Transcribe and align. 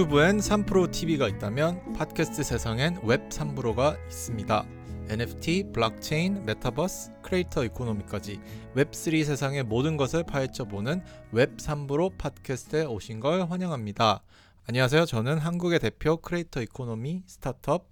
유튜브엔 0.00 0.38
3프로 0.38 0.90
TV가 0.90 1.28
있다면 1.28 1.92
팟캐스트 1.92 2.42
세상엔 2.42 3.00
웹 3.02 3.28
3프로가 3.28 3.98
있습니다. 4.06 4.64
NFT, 5.10 5.72
블록체인, 5.74 6.46
메타버스, 6.46 7.10
creator 7.20 7.64
economy까지 7.64 8.40
웹3 8.76 9.24
세상의 9.24 9.64
모든 9.64 9.98
것을 9.98 10.24
파헤쳐 10.24 10.64
보는 10.64 11.02
웹 11.32 11.54
3프로 11.58 12.16
팟캐스트에 12.16 12.84
오신 12.84 13.20
걸 13.20 13.50
환영합니다. 13.50 14.22
안녕하세요. 14.66 15.04
저는 15.04 15.36
한국의 15.36 15.80
대표 15.80 16.16
creator 16.16 16.62
economy 16.62 17.24
스타트업 17.26 17.86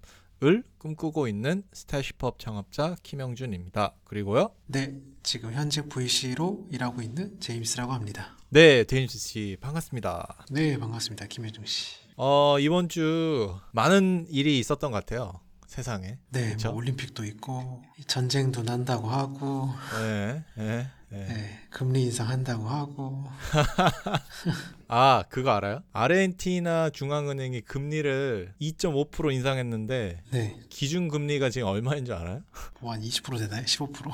을 0.44 0.62
꿈꾸고 0.78 1.28
있는 1.28 1.62
스타시법 1.72 2.38
창업자 2.38 2.96
김영준입니다. 3.02 3.96
그리고요. 4.04 4.52
네, 4.66 4.94
지금 5.22 5.52
현재 5.52 5.82
VC로 5.82 6.68
일하고 6.70 7.02
있는 7.02 7.38
제임스라고 7.40 7.92
합니다. 7.92 8.37
네, 8.50 8.84
데니스 8.84 9.18
씨 9.18 9.56
반갑습니다. 9.60 10.46
네, 10.50 10.78
반갑습니다. 10.78 11.26
김혜중 11.26 11.64
씨. 11.66 11.96
어, 12.16 12.58
이번 12.58 12.88
주 12.88 13.54
많은 13.72 14.26
일이 14.30 14.58
있었던 14.58 14.90
것 14.90 14.98
같아요. 15.04 15.40
세상에. 15.66 16.18
네? 16.30 16.56
뭐 16.64 16.72
올림픽도 16.72 17.24
있고 17.26 17.82
전쟁도 18.06 18.62
난다고 18.62 19.08
하고 19.08 19.68
네, 20.00 20.42
네, 20.56 20.90
네. 21.10 21.24
네, 21.26 21.60
금리 21.68 22.04
인상한다고 22.04 22.66
하고 22.66 23.24
아, 24.88 25.24
그거 25.28 25.50
알아요? 25.50 25.82
아르헨티나 25.92 26.88
중앙은행이 26.90 27.60
금리를 27.60 28.54
2.5% 28.60 29.30
인상했는데 29.34 30.22
네, 30.30 30.56
기준 30.70 31.08
금리가 31.08 31.50
지금 31.50 31.68
얼마인 31.68 32.06
줄 32.06 32.14
알아요? 32.14 32.42
뭐 32.80 32.94
한 32.94 33.02
20% 33.02 33.38
되나요? 33.38 33.62
15%? 33.66 34.10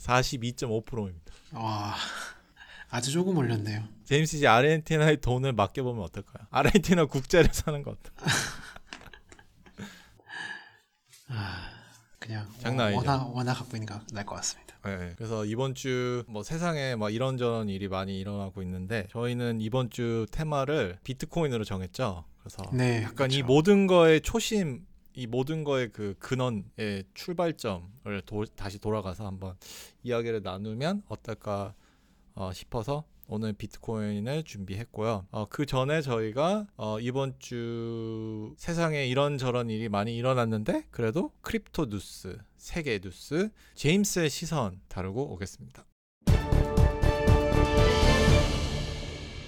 42.5%입니다. 0.00 1.32
와, 1.52 1.94
아주 2.90 3.12
조금 3.12 3.36
올렸네요. 3.36 3.84
제임스 4.04 4.38
씨 4.38 4.46
아르헨티나의 4.46 5.20
돈을 5.20 5.52
맡겨보면 5.52 6.02
어떨까요? 6.04 6.46
아르헨티나 6.50 7.06
국제를 7.06 7.50
사는 7.52 7.82
것 7.82 7.96
같아. 8.02 8.24
그냥 12.18 12.46
장난 12.58 12.88
아니죠. 12.88 12.98
워낙 12.98 13.24
워낙 13.34 13.54
갖고 13.54 13.76
있는 13.76 13.86
게날것 13.86 14.36
같습니다. 14.36 14.74
네, 14.84 15.12
그래서 15.16 15.44
이번 15.44 15.74
주 15.74 16.24
뭐 16.26 16.42
세상에 16.42 16.96
막 16.96 17.12
이런저런 17.14 17.68
일이 17.68 17.88
많이 17.88 18.18
일어나고 18.18 18.62
있는데 18.62 19.06
저희는 19.10 19.60
이번 19.60 19.90
주 19.90 20.26
테마를 20.32 20.98
비트코인으로 21.04 21.64
정했죠. 21.64 22.24
그래서 22.40 22.62
네, 22.72 23.02
약간 23.02 23.30
이 23.30 23.36
그렇죠. 23.36 23.46
모든 23.46 23.86
거의 23.86 24.20
초심, 24.20 24.84
이 25.14 25.26
모든 25.26 25.64
거의 25.64 25.90
그 25.90 26.14
근원의 26.18 27.04
출발점을 27.14 28.22
도- 28.26 28.46
다시 28.56 28.78
돌아가서 28.78 29.26
한번 29.26 29.54
이야기를 30.02 30.42
나누면 30.42 31.02
어떨까 31.08 31.74
어, 32.34 32.52
싶어서 32.52 33.04
오늘 33.32 33.52
비트코인을 33.52 34.42
준비했고요. 34.42 35.26
어, 35.30 35.46
그 35.48 35.64
전에 35.64 36.02
저희가 36.02 36.66
어, 36.76 36.98
이번 36.98 37.34
주 37.38 38.54
세상에 38.58 39.06
이런저런 39.06 39.70
일이 39.70 39.88
많이 39.88 40.16
일어났는데 40.16 40.86
그래도 40.90 41.32
crypto 41.42 41.90
뉴스, 41.90 42.36
세계 42.56 42.98
뉴스, 42.98 43.50
제임스의 43.74 44.30
시선 44.30 44.80
다루고 44.88 45.32
오겠습니다. 45.32 45.86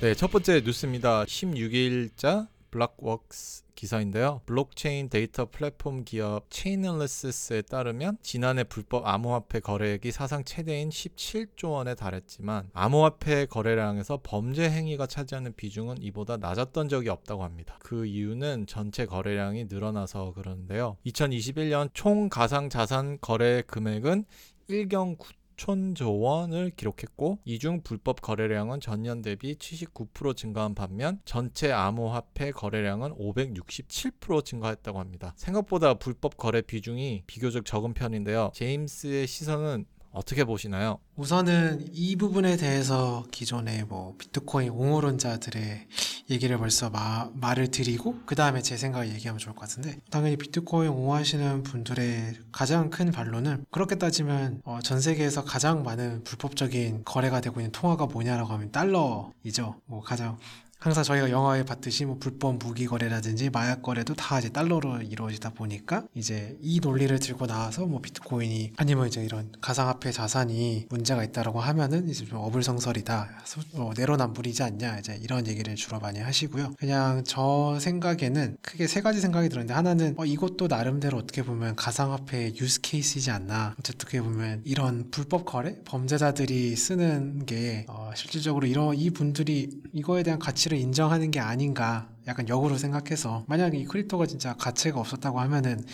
네, 0.00 0.14
첫 0.14 0.30
번째 0.30 0.62
뉴스입니다. 0.64 1.24
16일자 1.24 2.48
Blockworks 2.70 3.61
기사인데요. 3.82 4.42
블록체인 4.46 5.08
데이터 5.08 5.46
플랫폼 5.50 6.04
기업 6.04 6.48
Chainalysis에 6.50 7.62
따르면 7.62 8.16
지난해 8.22 8.62
불법 8.62 9.08
암호화폐 9.08 9.58
거래액이 9.58 10.12
사상 10.12 10.44
최대인 10.44 10.88
17조 10.88 11.72
원에 11.72 11.96
달했지만 11.96 12.70
암호화폐 12.74 13.46
거래량에서 13.46 14.20
범죄 14.22 14.70
행위가 14.70 15.08
차지하는 15.08 15.54
비중은 15.56 16.00
이보다 16.00 16.36
낮았던 16.36 16.90
적이 16.90 17.08
없다고 17.08 17.42
합니다. 17.42 17.76
그 17.80 18.06
이유는 18.06 18.66
전체 18.68 19.04
거래량이 19.04 19.64
늘어나서 19.64 20.32
그러는데요. 20.34 20.96
2021년 21.04 21.90
총 21.92 22.28
가상 22.28 22.68
자산 22.68 23.18
거래 23.20 23.62
금액은 23.62 24.26
1경 24.70 25.18
9 25.18 25.41
천조 25.62 26.18
원을 26.18 26.72
기록했고 26.74 27.38
이중 27.44 27.82
불법 27.82 28.20
거래량은 28.20 28.80
전년 28.80 29.22
대비 29.22 29.54
79% 29.54 30.36
증가한 30.36 30.74
반면 30.74 31.20
전체 31.24 31.70
암호화폐 31.70 32.50
거래량은 32.50 33.14
567% 33.14 34.44
증가했다고 34.44 34.98
합니다. 34.98 35.34
생각보다 35.36 35.94
불법 35.94 36.36
거래 36.36 36.62
비중이 36.62 37.22
비교적 37.28 37.64
적은 37.64 37.94
편인데요. 37.94 38.50
제임스의 38.54 39.28
시선은 39.28 39.86
어떻게 40.10 40.44
보시나요? 40.44 40.98
우선은 41.14 41.90
이 41.92 42.16
부분에 42.16 42.56
대해서 42.56 43.24
기존의 43.30 43.84
뭐 43.84 44.16
비트코인 44.18 44.70
옹호론자들의 44.70 45.86
얘기를 46.30 46.56
벌써 46.58 46.88
마- 46.90 47.30
말을 47.34 47.68
드리고 47.70 48.20
그 48.26 48.34
다음에 48.34 48.62
제 48.62 48.76
생각을 48.76 49.08
얘기하면 49.12 49.38
좋을 49.38 49.54
것 49.54 49.62
같은데 49.62 49.98
당연히 50.10 50.36
비트코인 50.36 50.90
옹호하시는 50.90 51.62
분들의 51.62 52.34
가장 52.52 52.90
큰 52.90 53.10
반론은 53.10 53.66
그렇게 53.70 53.96
따지면 53.96 54.60
어, 54.64 54.78
전 54.82 55.00
세계에서 55.00 55.44
가장 55.44 55.82
많은 55.82 56.24
불법적인 56.24 57.02
거래가 57.04 57.40
되고 57.40 57.60
있는 57.60 57.72
통화가 57.72 58.06
뭐냐라고 58.06 58.52
하면 58.52 58.70
달러이죠. 58.72 59.80
뭐 59.86 60.00
가장 60.00 60.38
항상 60.82 61.04
저희가 61.04 61.30
영화에 61.30 61.64
봤듯이 61.64 62.04
뭐 62.04 62.16
불법 62.18 62.56
무기 62.58 62.86
거래라든지 62.86 63.50
마약 63.50 63.82
거래도 63.82 64.14
다 64.14 64.40
이제 64.40 64.48
달러로 64.48 65.00
이루어지다 65.00 65.50
보니까 65.50 66.02
이제 66.16 66.58
이 66.60 66.80
논리를 66.80 67.16
들고 67.20 67.46
나와서 67.46 67.86
뭐 67.86 68.00
비트코인이 68.00 68.72
아니면 68.76 69.06
이제 69.06 69.22
이런 69.24 69.52
가상화폐 69.60 70.10
자산이 70.10 70.86
문제가 70.90 71.22
있다라고 71.22 71.60
하면은 71.60 72.08
이제 72.08 72.24
좀 72.24 72.38
어불성설이다, 72.40 73.42
소- 73.44 73.60
어, 73.74 73.92
내로남불이지 73.96 74.64
않냐 74.64 74.98
이제 74.98 75.20
이런 75.22 75.46
얘기를 75.46 75.72
주로 75.76 76.00
많이 76.00 76.18
하시고요. 76.18 76.74
그냥 76.76 77.22
저 77.24 77.78
생각에는 77.80 78.56
크게 78.60 78.88
세 78.88 79.02
가지 79.02 79.20
생각이 79.20 79.50
들었는데 79.50 79.74
하나는 79.74 80.14
어, 80.18 80.24
이것도 80.24 80.66
나름대로 80.66 81.16
어떻게 81.16 81.44
보면 81.44 81.76
가상화폐의 81.76 82.56
use 82.56 82.80
case이지 82.80 83.30
않나. 83.30 83.76
어떻게 83.78 84.20
보면 84.20 84.62
이런 84.64 85.12
불법 85.12 85.44
거래 85.44 85.76
범죄자들이 85.84 86.74
쓰는 86.74 87.46
게 87.46 87.86
어, 87.88 88.10
실질적으로 88.16 88.66
이런 88.66 88.96
이 88.96 89.10
분들이 89.10 89.70
이거에 89.92 90.24
대한 90.24 90.40
가치를 90.40 90.71
인정하는 90.76 91.30
게 91.30 91.40
아닌가. 91.40 92.08
약간 92.26 92.48
역으로 92.48 92.78
생각해서 92.78 93.44
만약에 93.48 93.78
이 93.78 93.84
crypto가 93.84 94.26
진짜 94.26 94.54
가치가 94.54 95.00
없었다고 95.00 95.40
하면은 95.40 95.84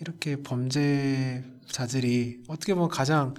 이렇게 0.00 0.36
범죄 0.36 1.42
자들이 1.68 2.42
어떻게 2.46 2.74
보면 2.74 2.88
가장 2.88 3.34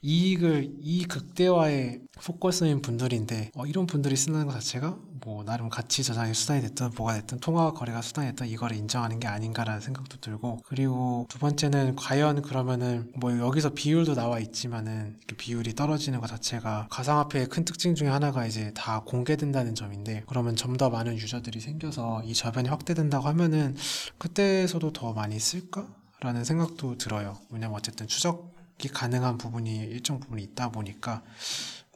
이익을 0.00 0.76
이 0.80 1.04
극대화에 1.04 2.00
focus인 2.22 2.82
분들인데 2.82 3.50
어, 3.56 3.66
이런 3.66 3.86
분들이 3.86 4.16
쓰는 4.16 4.46
것 4.46 4.52
자체가 4.52 4.96
뭐 5.24 5.42
나름 5.44 5.68
가치 5.68 6.04
저장의 6.04 6.34
수단이 6.34 6.62
됐든 6.62 6.92
뭐가 6.96 7.14
됐든 7.14 7.40
통화 7.40 7.72
거래의 7.72 8.00
수단이 8.00 8.28
됐든 8.28 8.46
이거를 8.46 8.76
인정하는 8.76 9.18
게 9.18 9.26
아닌가라는 9.26 9.80
생각도 9.80 10.18
들고 10.20 10.60
그리고 10.64 11.26
두 11.28 11.38
번째는 11.38 11.96
과연 11.96 12.42
그러면은 12.42 13.10
뭐 13.16 13.36
여기서 13.36 13.70
비율도 13.74 14.14
나와 14.14 14.38
있지만은 14.38 15.16
비율이 15.36 15.74
떨어지는 15.74 16.20
것 16.20 16.28
자체가 16.28 16.86
가상화폐의 16.90 17.48
큰 17.48 17.64
특징 17.64 17.94
중에 17.94 18.08
하나가 18.08 18.46
이제 18.46 18.72
다 18.74 19.02
공개된다는 19.04 19.74
점인데 19.74 20.22
그러면 20.26 20.54
좀더 20.54 20.90
많은 20.90 21.16
유저들이 21.16 21.60
생겨서 21.60 22.22
이 22.24 22.34
저변이 22.34 22.68
확대된다고 22.68 23.26
하면은 23.28 23.76
그때에서도 24.18 24.92
더 24.92 25.12
많이 25.12 25.38
쓸까? 25.38 25.86
라는 26.20 26.42
생각도 26.42 26.98
들어요. 26.98 27.38
왜냐면 27.48 27.76
어쨌든 27.76 28.08
추적이 28.08 28.57
가능한 28.86 29.38
부분이 29.38 29.76
일정 29.76 30.20
부분이 30.20 30.40
있다 30.44 30.70
보니까 30.70 31.24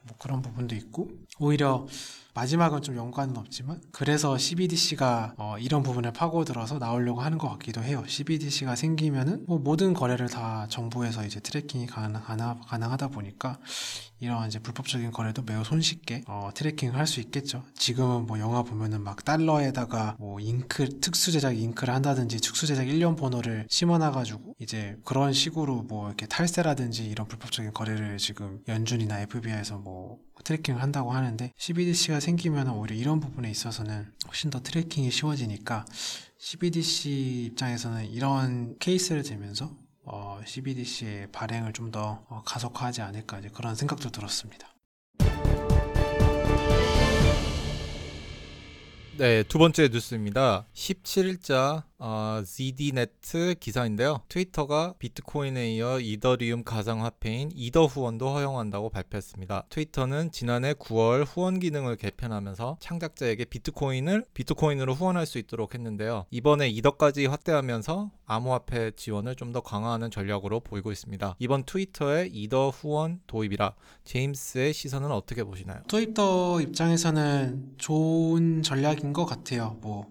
뭐 0.03 0.17
그런 0.19 0.43
부분도 0.43 0.75
있고 0.75 1.09
오히려 1.39 1.87
마지막은 2.35 2.83
좀 2.83 2.97
연관은 2.97 3.37
없지만 3.37 3.81
그래서 3.93 4.37
CBDC가 4.39 5.35
어, 5.37 5.57
이런 5.59 5.83
부분을 5.83 6.13
파고들어서 6.13 6.79
나오려고 6.79 7.21
하는 7.21 7.39
것 7.39 7.49
같기도 7.51 7.83
해요. 7.83 8.03
CBDC가 8.07 8.75
생기면은 8.75 9.45
뭐 9.47 9.59
모든 9.59 9.93
거래를 9.95 10.29
다 10.29 10.67
정부에서 10.69 11.25
이제 11.25 11.41
트래킹이 11.41 11.87
가능, 11.87 12.21
가능, 12.21 12.61
가능 12.67 12.91
하다 12.91 13.09
보니까 13.09 13.59
이런 14.19 14.47
이제 14.47 14.59
불법적인 14.61 15.11
거래도 15.11 15.43
매우 15.43 15.65
손쉽게 15.65 16.23
어, 16.27 16.51
tracking을 16.55 16.97
할 16.97 17.03
수 17.13 17.21
있겠죠. 17.21 17.63
지금은 17.75 18.25
뭐 18.27 18.39
영화 18.39 18.63
보면은 18.63 19.03
막 19.03 19.23
달러에다가 19.25 20.17
뭐 20.19 20.41
잉크 20.41 21.01
특수 21.01 21.31
제작 21.31 21.59
잉크를 21.59 21.93
한다든지 21.93 22.39
특수 22.41 22.67
제작 22.67 22.89
일련 22.89 23.17
번호를 23.17 23.67
심어놔가지고 23.69 24.55
이제 24.61 24.97
그런 25.05 25.35
식으로 25.35 25.83
뭐 25.83 26.07
이렇게 26.09 26.27
탈세라든지 26.27 27.05
이런 27.05 27.27
불법적인 27.29 27.75
거래를 27.75 28.17
지금 28.17 28.61
연준이나 28.69 29.21
FBI에서 29.21 29.77
뭐 29.79 30.19
tracking을 30.45 30.83
한다고 30.83 31.13
하는데 31.13 31.53
CBDC가 31.57 32.21
생기면 32.21 32.69
오히려 32.71 32.95
이런 32.97 33.21
부분에 33.21 33.51
있어서는 33.51 34.13
훨씬 34.27 34.51
더 34.51 34.61
tracking이 34.63 35.11
쉬워지니까 35.11 35.85
CBDC 36.39 37.45
입장에서는 37.51 38.11
이런 38.11 38.77
케이스를 38.79 39.23
들면서 39.23 39.71
어, 40.05 40.41
CBDC의 40.45 41.29
발행을 41.31 41.73
좀 41.73 41.93
더 41.93 42.25
가속화하지 42.47 43.03
않을까 43.03 43.39
이제 43.41 43.51
그런 43.53 43.75
생각도 43.75 44.11
들었습니다. 44.11 44.69
네, 49.19 49.43
두 49.43 49.59
번째 49.59 49.89
뉴스입니다. 49.89 50.67
17일자 50.75 51.83
어, 52.05 52.43
ZDNet 52.45 53.55
기사인데요. 53.61 54.23
트위터가 54.29 54.95
비트코인에 54.99 55.75
이어 55.75 56.01
이더리움 56.01 56.65
가상화폐인 56.65 57.53
이더 57.55 57.87
후원도 57.87 58.29
허용한다고 58.29 58.91
발표했습니다. 58.91 59.67
트위터는 59.69 60.33
지난해 60.33 60.73
9월 60.75 61.25
후원 61.25 61.61
기능을 61.61 61.95
개편하면서 61.95 62.79
창작자에게 62.81 63.45
비트코인을 63.45 64.25
비트코인으로 64.35 64.95
후원할 64.95 65.27
수 65.27 65.39
있도록 65.39 65.75
했는데요. 65.75 66.27
이번에 66.33 66.69
이더까지 66.71 67.27
확대하면서 67.27 68.11
암호화폐 68.27 68.93
지원을 68.97 69.37
좀 69.37 69.53
더 69.53 69.61
강화하는 69.61 70.11
전략으로 70.11 70.61
보이고 70.61 70.91
있습니다. 70.91 71.37
이번 71.39 71.65
트위터의 71.65 72.31
이더 72.33 72.71
후원 72.71 73.21
도입이라 73.27 73.75
제임스의 74.05 74.73
시선은 74.73 75.13
어떻게 75.13 75.45
보시나요? 75.45 75.83
트위터 75.89 76.59
입장에서는 76.63 77.75
좋은 77.77 78.63
전략인 78.63 79.13
것 79.13 79.27
같아요. 79.27 79.77
뭐 79.83 80.11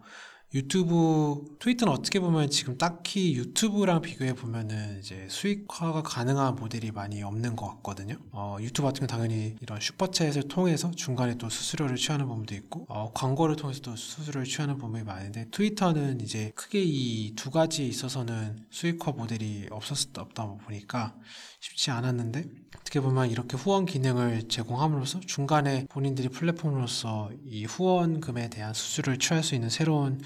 유튜브 0.54 1.56
트위터는 1.60 1.94
어떻게 1.94 2.20
보면 2.20 2.50
지금 2.50 2.78
딱히 2.78 3.36
유튜브랑 3.36 4.02
비교해 4.02 4.34
보면은 4.34 5.00
이제 5.00 5.26
수익화가 5.30 6.04
가능한 6.04 6.56
모델이 6.56 6.92
많이 6.92 7.24
없는 7.24 7.56
것 7.56 7.68
같거든요. 7.76 8.18
어, 8.32 8.58
유튜브 8.60 8.88
같은 8.88 9.08
경우 9.08 9.08
당연히 9.08 9.56
이런 9.62 9.80
슈퍼챗을 9.80 10.50
통해서 10.50 10.92
중간에 10.92 11.36
또 11.38 11.50
수수료를 11.50 11.96
취하는 11.96 12.28
부분도 12.28 12.54
있고 12.56 12.86
어, 12.90 13.12
광고를 13.14 13.56
통해서 13.56 13.80
또 13.82 13.96
수수료를 13.96 14.46
취하는 14.46 14.78
부분이 14.78 15.04
많은데 15.04 15.48
트위터는 15.52 16.20
이제 16.22 16.52
크게 16.56 16.82
이 16.84 17.34
두 17.36 17.50
가지에 17.50 17.86
있어서는 17.86 18.66
수익화 18.70 19.12
모델이 19.12 19.68
없었 19.72 20.18
없다 20.18 20.58
보니까 20.66 21.16
쉽지 21.62 21.92
않았는데 21.92 22.44
어떻게 22.80 23.00
보면 23.00 23.30
이렇게 23.30 23.56
후원 23.56 23.86
기능을 23.86 24.48
제공함으로써 24.48 25.20
중간에 25.20 25.86
본인들이 25.90 26.30
플랫폼으로서 26.30 27.30
이 27.46 27.66
후원금에 27.66 28.50
대한 28.50 28.74
수수료를 28.74 29.20
취할 29.20 29.44
수 29.44 29.54
있는 29.54 29.70
새로운 29.70 30.20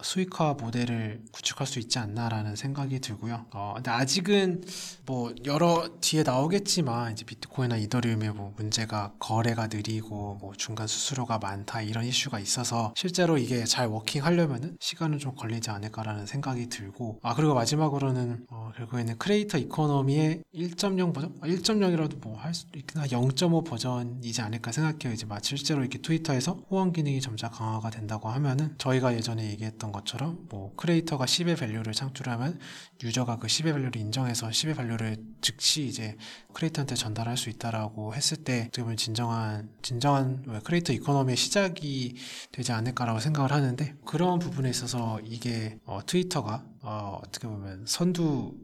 수익화 0.00 0.54
모델을 0.54 1.22
구축할 1.32 1.66
수 1.66 1.78
있지 1.78 1.98
않나라는 1.98 2.56
생각이 2.56 3.00
들고요. 3.00 3.46
어, 3.52 3.72
근데 3.76 3.90
아직은 3.90 4.62
뭐 5.04 5.34
여러 5.44 5.88
뒤에 6.00 6.22
나오겠지만 6.22 7.12
이제 7.12 7.24
비트코인이나 7.24 7.76
이더리움의 7.78 8.30
뭐 8.32 8.52
문제가 8.56 9.12
거래가 9.18 9.66
느리고 9.66 10.38
뭐 10.40 10.52
중간 10.56 10.86
수수료가 10.86 11.38
많다 11.38 11.82
이런 11.82 12.04
이슈가 12.04 12.38
있어서 12.38 12.94
실제로 12.96 13.38
이게 13.38 13.64
잘 13.64 13.88
working 13.88 14.24
하려면은 14.24 14.76
시간은 14.80 15.18
좀 15.18 15.34
걸리지 15.34 15.70
않을까라는 15.70 16.26
생각이 16.26 16.68
들고 16.68 17.20
아 17.22 17.34
그리고 17.34 17.54
마지막으로는 17.54 18.46
어, 18.50 18.70
결국에는 18.76 19.18
creator 19.18 19.58
economy의 19.58 20.42
1.0 20.54 21.12
버전, 21.12 21.34
1.0이라도 21.40 22.20
뭐 22.20 22.36
할 22.36 22.54
수도 22.54 22.78
있구나 22.78 23.06
0.5 23.06 23.64
버전이지 23.64 24.40
않을까 24.40 24.72
생각해요. 24.72 25.12
이제 25.12 25.26
막 25.26 25.44
실제로 25.44 25.80
이렇게 25.80 25.98
트위터에서 25.98 26.60
후원 26.68 26.92
기능이 26.92 27.20
점차 27.20 27.48
강화가 27.50 27.90
된다고 27.90 28.28
하면은 28.28 28.74
저희가 28.78 29.14
예전에 29.14 29.50
얘기했던 29.50 29.85
것처럼 29.92 30.46
뭐 30.48 30.72
creator가 30.76 31.24
10의 31.24 31.58
밸류를 31.58 31.92
창출하면 31.92 32.58
유저가 33.02 33.38
그 33.38 33.46
10의 33.46 33.72
밸류를 33.72 33.96
인정해서 33.96 34.48
10의 34.48 34.76
밸류를 34.76 35.16
즉시 35.40 35.86
이제 35.86 36.16
크리에이터한테 36.52 36.94
전달할 36.94 37.36
수 37.36 37.50
있다라고 37.50 38.14
했을 38.14 38.38
때 38.38 38.62
어떻게 38.68 38.82
보면 38.82 38.96
진정한 38.96 39.70
진정한 39.82 40.42
왜 40.46 40.60
creator 40.60 40.92
economy의 40.92 41.36
시작이 41.36 42.16
되지 42.52 42.72
않을까라고 42.72 43.20
생각을 43.20 43.52
하는데 43.52 43.94
그런 44.04 44.38
부분에 44.38 44.70
있어서 44.70 45.20
이게 45.24 45.78
어, 45.84 46.00
트위터가 46.04 46.64
어, 46.82 47.20
어떻게 47.22 47.48
보면 47.48 47.84
선두 47.86 48.54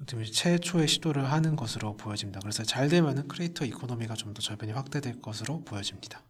어떻게 0.00 0.16
보면 0.16 0.30
최초의 0.30 0.86
시도를 0.86 1.30
하는 1.32 1.56
것으로 1.56 1.96
보여집니다. 1.96 2.40
그래서 2.40 2.62
잘 2.62 2.88
되면은 2.88 3.28
creator 3.28 3.64
economy가 3.64 4.14
좀 4.14 4.34
더 4.34 4.42
저변이 4.42 4.72
확대될 4.72 5.22
것으로 5.22 5.64
보여집니다. 5.64 6.25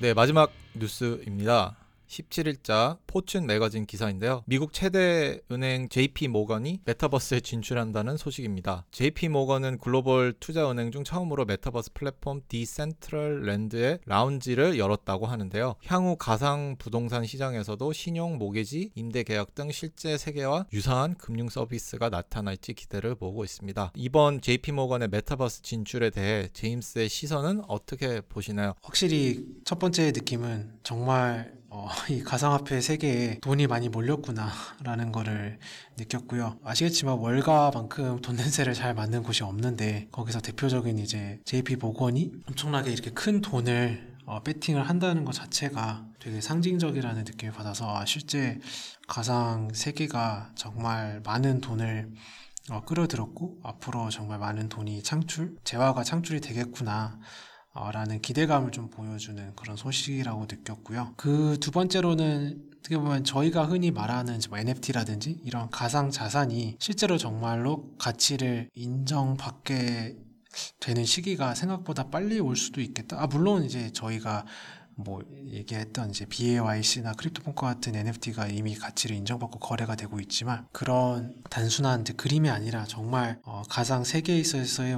네, 0.00 0.14
마지막 0.14 0.50
뉴스입니다. 0.74 1.76
17일자 2.10 2.98
포춘 3.06 3.46
매거진 3.46 3.86
기사인데요. 3.86 4.42
미국 4.46 4.72
최대 4.72 5.40
은행 5.50 5.88
JP 5.88 6.28
모건이 6.28 6.80
메타버스에 6.84 7.40
진출한다는 7.40 8.16
소식입니다. 8.16 8.84
JP 8.90 9.28
모건은 9.28 9.78
글로벌 9.78 10.34
투자 10.40 10.68
은행 10.70 10.90
중 10.90 11.04
처음으로 11.04 11.44
메타버스 11.44 11.92
플랫폼 11.94 12.42
디센트럴랜드의 12.48 14.00
라운지를 14.06 14.78
열었다고 14.78 15.26
하는데요. 15.26 15.76
향후 15.86 16.16
가상 16.16 16.76
부동산 16.78 17.24
시장에서도 17.24 17.92
신용 17.92 18.38
모기지, 18.38 18.90
임대 18.94 19.22
계약 19.22 19.54
등 19.54 19.70
실제 19.70 20.18
세계와 20.18 20.66
유사한 20.72 21.14
금융 21.14 21.48
서비스가 21.48 22.08
나타날지 22.08 22.74
기대를 22.74 23.16
모으고 23.20 23.44
있습니다. 23.44 23.92
이번 23.94 24.40
JP 24.40 24.72
모건의 24.72 25.08
메타버스 25.08 25.62
진출에 25.62 26.10
대해 26.10 26.48
제임스의 26.52 27.08
시선은 27.08 27.62
어떻게 27.68 28.20
보시나요? 28.20 28.74
확실히 28.82 29.46
첫 29.64 29.78
번째 29.78 30.10
느낌은 30.12 30.80
정말 30.82 31.59
어, 31.72 31.88
이 32.10 32.22
가상화폐 32.22 32.80
세계에 32.80 33.38
돈이 33.40 33.68
많이 33.68 33.88
몰렸구나라는 33.88 35.12
거를 35.12 35.58
느꼈고요. 35.96 36.58
아시겠지만 36.64 37.18
월가만큼 37.18 38.20
돈 38.22 38.34
냄새를 38.34 38.74
잘 38.74 38.92
맡는 38.92 39.22
곳이 39.22 39.44
없는데 39.44 40.08
거기서 40.10 40.40
대표적인 40.40 40.98
이제 40.98 41.38
JP 41.44 41.76
모건이 41.76 42.32
엄청나게 42.48 42.90
이렇게 42.90 43.10
큰 43.12 43.40
돈을 43.40 44.10
어, 44.26 44.42
배팅을 44.42 44.88
한다는 44.88 45.24
것 45.24 45.32
자체가 45.32 46.06
되게 46.18 46.40
상징적이라는 46.40 47.22
느낌을 47.24 47.54
받아서 47.54 47.96
아, 47.96 48.04
실제 48.04 48.58
가상 49.06 49.70
세계가 49.72 50.52
정말 50.56 51.20
많은 51.24 51.60
돈을 51.60 52.10
어, 52.70 52.82
끌어들였고 52.82 53.60
앞으로 53.62 54.10
정말 54.10 54.40
많은 54.40 54.68
돈이 54.68 55.04
창출, 55.04 55.56
재화가 55.64 56.02
창출이 56.02 56.40
되겠구나. 56.40 57.18
어, 57.72 57.90
라는 57.92 58.20
기대감을 58.20 58.72
좀 58.72 58.90
보여주는 58.90 59.54
그런 59.54 59.76
소식이라고 59.76 60.46
느꼈고요. 60.50 61.14
그 61.16 61.56
두 61.60 61.70
번째로는 61.70 62.70
어떻게 62.80 62.96
보면 62.96 63.24
저희가 63.24 63.66
흔히 63.66 63.90
말하는 63.90 64.40
뭐 64.48 64.58
NFT라든지 64.58 65.40
이런 65.44 65.68
가상 65.70 66.10
자산이 66.10 66.76
실제로 66.80 67.18
정말로 67.18 67.94
가치를 67.98 68.70
인정받게 68.74 70.16
되는 70.80 71.04
시기가 71.04 71.54
생각보다 71.54 72.10
빨리 72.10 72.40
올 72.40 72.56
수도 72.56 72.80
있겠다. 72.80 73.22
아, 73.22 73.26
물론 73.26 73.64
이제 73.64 73.92
저희가 73.92 74.46
뭐 75.04 75.22
얘기했던 75.48 76.10
이제 76.10 76.24
BAYC나 76.26 77.12
크립토폰과 77.14 77.66
같은 77.66 77.94
NFT가 77.94 78.46
이미 78.48 78.74
가치를 78.74 79.16
인정받고 79.16 79.58
거래가 79.58 79.94
되고 79.96 80.20
있지만 80.20 80.66
그런 80.72 81.34
단순한 81.50 82.04
그림이 82.04 82.48
아니라 82.50 82.84
정말 82.86 83.38
어, 83.44 83.62
가상 83.68 84.04
세계에 84.04 84.38
있어서의 84.38 84.96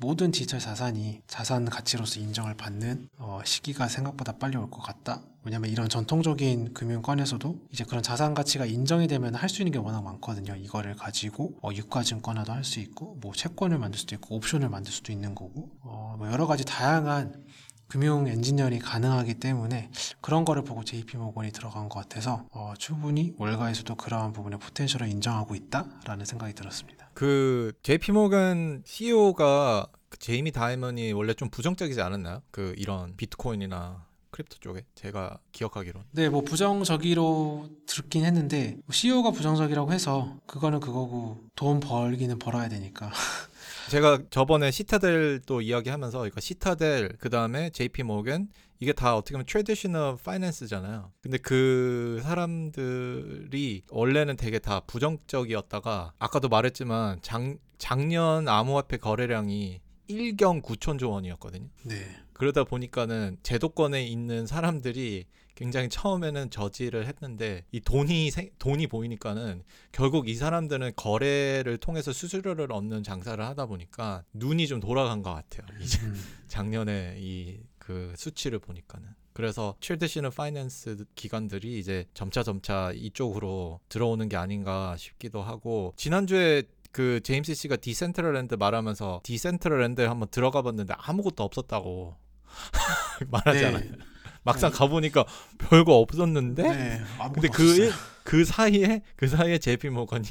모든 0.00 0.30
디지털 0.30 0.60
자산이 0.60 1.20
자산 1.26 1.66
가치로서 1.66 2.20
인정을 2.20 2.56
받는 2.56 3.08
어, 3.18 3.40
시기가 3.44 3.88
생각보다 3.88 4.32
빨리 4.38 4.56
올 4.56 4.70
것 4.70 4.80
같다. 4.82 5.22
왜냐면 5.42 5.70
이런 5.70 5.88
전통적인 5.88 6.74
금융권에서도 6.74 7.56
이제 7.72 7.82
그런 7.84 8.02
자산 8.02 8.34
가치가 8.34 8.66
인정이 8.66 9.08
되면 9.08 9.34
할 9.34 9.48
수 9.48 9.62
있는 9.62 9.72
게 9.72 9.78
워낙 9.78 10.02
많거든요. 10.02 10.54
이거를 10.54 10.94
가지고 10.96 11.58
어, 11.62 11.70
유가증권화도 11.72 12.52
할 12.52 12.62
수 12.62 12.78
있고 12.80 13.16
뭐 13.20 13.32
채권을 13.34 13.78
만들 13.78 13.98
수도 13.98 14.14
있고 14.14 14.36
옵션을 14.36 14.68
만들 14.68 14.92
수도 14.92 15.12
있는 15.12 15.34
거고 15.34 15.70
어, 15.82 16.14
뭐 16.18 16.30
여러 16.30 16.46
가지 16.46 16.64
다양한 16.64 17.42
금융 17.90 18.28
엔지니어링 18.28 18.78
가능하기 18.78 19.34
때문에 19.34 19.90
그런 20.20 20.44
거를 20.44 20.62
보고 20.62 20.84
JP 20.84 21.16
모건이 21.16 21.50
들어간 21.50 21.88
것 21.88 21.98
같아서 21.98 22.46
어, 22.52 22.72
충분히 22.78 23.34
월가에서도 23.36 23.96
그러한 23.96 24.32
부분의 24.32 24.60
potential을 24.60 25.08
인정하고 25.08 25.56
있다라는 25.56 26.24
생각이 26.24 26.54
들었습니다. 26.54 27.10
그 27.14 27.72
JP 27.82 28.12
모건 28.12 28.82
CEO가 28.86 29.88
그 30.08 30.18
제이미 30.18 30.52
다이먼이 30.52 31.12
원래 31.12 31.34
좀 31.34 31.50
부정적이지 31.50 32.00
않았나요? 32.00 32.42
그 32.52 32.74
이런 32.78 33.16
비트코인이나 33.16 34.06
crypto 34.30 34.58
쪽에 34.60 34.84
제가 34.94 35.38
기억하기로. 35.50 36.00
네, 36.12 36.28
뭐 36.28 36.42
부정적이로 36.42 37.68
듣긴 37.86 38.24
했는데 38.24 38.76
CEO가 38.88 39.32
부정적이라고 39.32 39.92
해서 39.92 40.36
그거는 40.46 40.78
그거고 40.78 41.42
돈 41.56 41.80
벌기는 41.80 42.38
벌어야 42.38 42.68
되니까. 42.68 43.10
제가 43.90 44.20
저번에 44.30 44.70
시타델도 44.70 45.62
이야기하면서 45.62 46.18
그러니까 46.18 46.40
시타델 46.40 47.16
그다음에 47.18 47.70
JP 47.70 48.04
모건 48.04 48.46
이게 48.78 48.92
다 48.92 49.16
어떻게 49.16 49.32
보면 49.32 49.46
traditional 49.46 50.16
finance잖아요. 50.22 51.10
근데 51.20 51.38
그 51.38 52.20
사람들이 52.22 53.82
원래는 53.90 54.36
되게 54.36 54.60
다 54.60 54.78
부정적이었다가 54.86 56.12
아까도 56.20 56.48
말했지만 56.48 57.18
작, 57.22 57.42
작년 57.78 58.46
암호화폐 58.46 58.98
거래량이 58.98 59.80
1경 60.08 60.62
9천조 60.62 61.10
원이었거든요. 61.10 61.66
네. 61.82 62.16
그러다 62.32 62.62
보니까는 62.62 63.38
제도권에 63.42 64.06
있는 64.06 64.46
사람들이 64.46 65.26
굉장히 65.60 65.88
처음에는 65.88 66.50
저지를 66.50 67.06
했는데 67.06 67.64
이 67.70 67.80
돈이 67.80 68.30
생, 68.32 68.50
돈이 68.58 68.88
보이니까는 68.88 69.62
결국 69.92 70.28
이 70.28 70.34
사람들은 70.34 70.92
거래를 70.96 71.78
통해서 71.78 72.12
수수료를 72.12 72.72
얻는 72.72 73.04
장사를 73.04 73.44
하다 73.44 73.66
보니까 73.66 74.24
눈이 74.32 74.66
좀 74.66 74.80
돌아간 74.80 75.22
것 75.22 75.32
같아요. 75.32 75.66
이제 75.80 76.00
음. 76.02 76.14
작년에 76.48 77.16
이 77.18 77.70
그 77.90 78.14
수치를 78.16 78.60
보니까는. 78.60 79.08
그래서 79.32 79.74
traditional 79.80 80.30
finance 80.30 81.06
기관들이 81.16 81.76
이제 81.80 82.04
점차 82.14 82.44
점차 82.44 82.92
이쪽으로 82.94 83.80
들어오는 83.88 84.28
게 84.28 84.36
아닌가 84.36 84.94
싶기도 84.96 85.42
하고 85.42 85.92
지난주에 85.96 86.62
그 86.92 87.20
제임스 87.24 87.54
씨가 87.54 87.76
디센트럴랜드 87.76 88.54
말하면서 88.54 89.22
디센트럴랜드에 89.24 90.06
한번 90.06 90.28
들어가 90.30 90.62
봤는데 90.62 90.94
아무것도 90.98 91.42
없었다고 91.42 92.16
말하잖아요. 93.28 93.90
네. 93.90 93.96
막상 94.42 94.70
네. 94.70 94.78
가보니까 94.78 95.24
별거 95.58 95.96
없었는데 95.98 96.62
네, 96.62 97.00
근데 97.34 97.48
그, 97.48 97.90
그 98.24 98.44
사이에 98.44 99.02
그 99.16 99.28
사이에 99.28 99.58
JP 99.58 99.90
모건이 99.90 100.24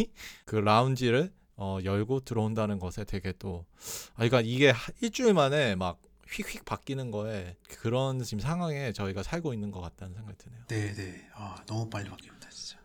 그 0.46 0.56
라운지를 0.56 1.32
어, 1.56 1.78
열고 1.84 2.22
들어온다는 2.22 2.80
것에 2.80 3.04
되게 3.04 3.34
또 3.38 3.66
아, 4.14 4.28
그러니까 4.28 4.42
이게 4.42 4.70
하- 4.70 4.92
일주일 5.02 5.34
만에 5.34 5.76
막 5.76 6.00
휙휙 6.32 6.64
바뀌는 6.64 7.12
거에 7.12 7.56
그런 7.82 8.22
지금 8.24 8.40
상황에 8.40 8.94
저희가 8.94 9.24
살고 9.24 9.54
있는 9.54 9.72
것 9.72 9.82
같다는 9.82 10.14
생각이 10.14 10.38
드네요. 10.38 10.60
네, 10.68 10.94
네. 10.94 11.28
아, 11.34 11.56
너무 11.66 11.90
빨리 11.90 12.08
바뀝니다, 12.08 12.50
진짜. 12.50 12.80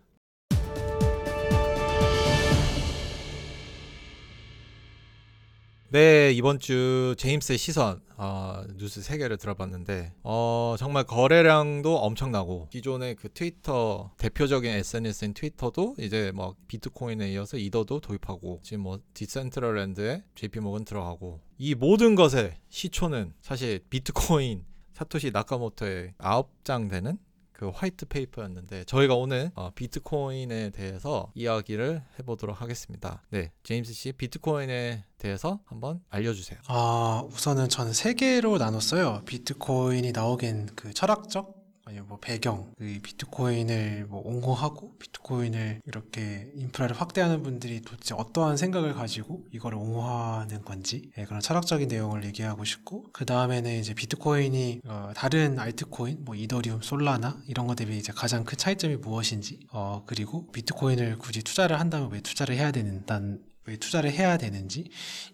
네 5.90 6.32
이번 6.32 6.58
주 6.58 7.14
제임스의 7.18 7.58
시선 7.58 8.00
어, 8.16 8.62
뉴스 8.76 9.02
세 9.02 9.18
개를 9.18 9.36
들어봤는데 9.36 10.12
어, 10.22 10.76
정말 10.78 11.04
거래량도 11.04 11.98
엄청나고 11.98 12.68
기존의 12.70 13.16
그 13.16 13.28
트위터 13.32 14.12
대표적인 14.18 14.70
SNS인 14.70 15.34
트위터도 15.34 15.96
이제 15.98 16.32
뭐 16.34 16.54
비트코인에 16.68 17.32
이어서 17.32 17.56
이더도 17.56 18.00
도입하고 18.00 18.60
지금 18.62 18.84
뭐 18.84 18.98
디센트럴랜드에 19.14 20.22
JP 20.34 20.60
모건 20.60 20.84
들어가고 20.84 21.40
이 21.58 21.74
모든 21.74 22.14
것의 22.14 22.56
시초는 22.68 23.34
사실 23.40 23.80
비트코인 23.90 24.64
사토시 24.92 25.30
나카모토의 25.32 26.14
아홉 26.18 26.64
장 26.64 26.88
되는 26.88 27.18
그 27.54 27.70
화이트 27.72 28.06
페이퍼였는데 28.06 28.84
저희가 28.84 29.14
오늘 29.14 29.50
어, 29.54 29.70
비트코인에 29.74 30.70
대해서 30.70 31.30
이야기를 31.34 32.02
해보도록 32.18 32.60
하겠습니다. 32.60 33.22
네, 33.30 33.52
제임스 33.62 33.94
씨 33.94 34.12
비트코인에 34.12 35.04
대해서 35.18 35.60
한번 35.64 36.00
알려주세요. 36.10 36.58
아, 36.66 37.22
우선은 37.26 37.68
저는 37.68 37.92
세 37.92 38.12
개로 38.14 38.58
나눴어요. 38.58 39.22
비트코인이 39.24 40.12
나오긴 40.12 40.66
그 40.74 40.92
철학적 40.92 41.63
아니면 41.86 42.06
뭐 42.08 42.18
배경, 42.18 42.72
그 42.78 42.98
비트코인을 43.02 44.06
뭐 44.08 44.22
옹호하고 44.24 44.96
비트코인을 44.98 45.82
이렇게 45.84 46.50
인프라를 46.54 46.98
확대하는 46.98 47.42
분들이 47.42 47.80
도대체 47.82 48.14
어떠한 48.14 48.56
생각을 48.56 48.94
가지고 48.94 49.44
이거를 49.52 49.76
옹호하는 49.76 50.62
건지 50.64 51.10
예, 51.18 51.24
그런 51.24 51.40
철학적인 51.40 51.88
내용을 51.88 52.24
얘기하고 52.24 52.64
싶고 52.64 53.06
그 53.12 53.26
다음에는 53.26 53.78
이제 53.78 53.92
비트코인이 53.92 54.80
어, 54.86 55.12
다른 55.14 55.58
알트코인, 55.58 56.24
뭐 56.24 56.34
이더리움, 56.34 56.80
솔라나 56.80 57.42
이런 57.48 57.66
것 57.66 57.74
대비 57.74 57.98
이제 57.98 58.12
가장 58.14 58.44
큰 58.44 58.56
차이점이 58.56 58.96
무엇인지 58.96 59.60
어, 59.72 60.04
그리고 60.06 60.50
비트코인을 60.52 61.18
굳이 61.18 61.42
투자를 61.42 61.80
한다면 61.80 62.10
왜 62.10 62.20
투자를 62.20 62.54
해야 62.56 62.70
되는 62.70 63.04
단 63.04 63.54
왜 63.66 63.76
투자를 63.76 64.12
해야 64.12 64.36
되는지 64.36 64.90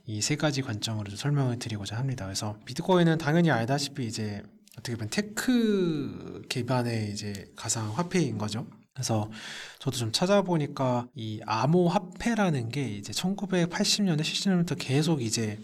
이 0.06 0.20
세 0.22 0.36
가지 0.36 0.62
관점으로 0.62 1.08
좀 1.08 1.16
설명을 1.16 1.58
드리고자 1.58 1.96
합니다. 1.96 2.24
그래서 2.26 2.56
비트코인은 2.64 3.18
당연히 3.18 3.50
알다시피 3.50 4.06
이제 4.06 4.42
어떻게 4.78 4.96
보면 4.96 5.10
tech 5.10 6.42
기반의 6.48 7.12
이제 7.12 7.50
가상 7.56 7.90
화폐인 7.96 8.38
거죠. 8.38 8.66
그래서 8.94 9.30
저도 9.78 9.96
좀 9.96 10.12
찾아보니까 10.12 11.06
이 11.14 11.40
암호 11.46 11.88
화폐라는 11.88 12.68
게 12.68 12.88
이제 12.88 13.12
1980년대 13.12 14.20
70년부터 14.20 14.76
계속 14.78 15.22
이제 15.22 15.58